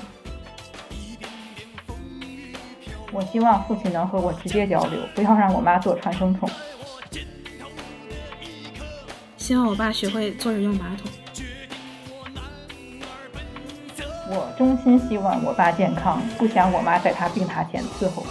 [3.12, 6.50] 我希望父亲能和我直接交流，不要让我妈做传声筒。
[9.36, 11.08] 希望我爸学会坐着用马桶。
[14.30, 18.26] 我衷心希望我爸健康，不想我妈在他病榻前伺候。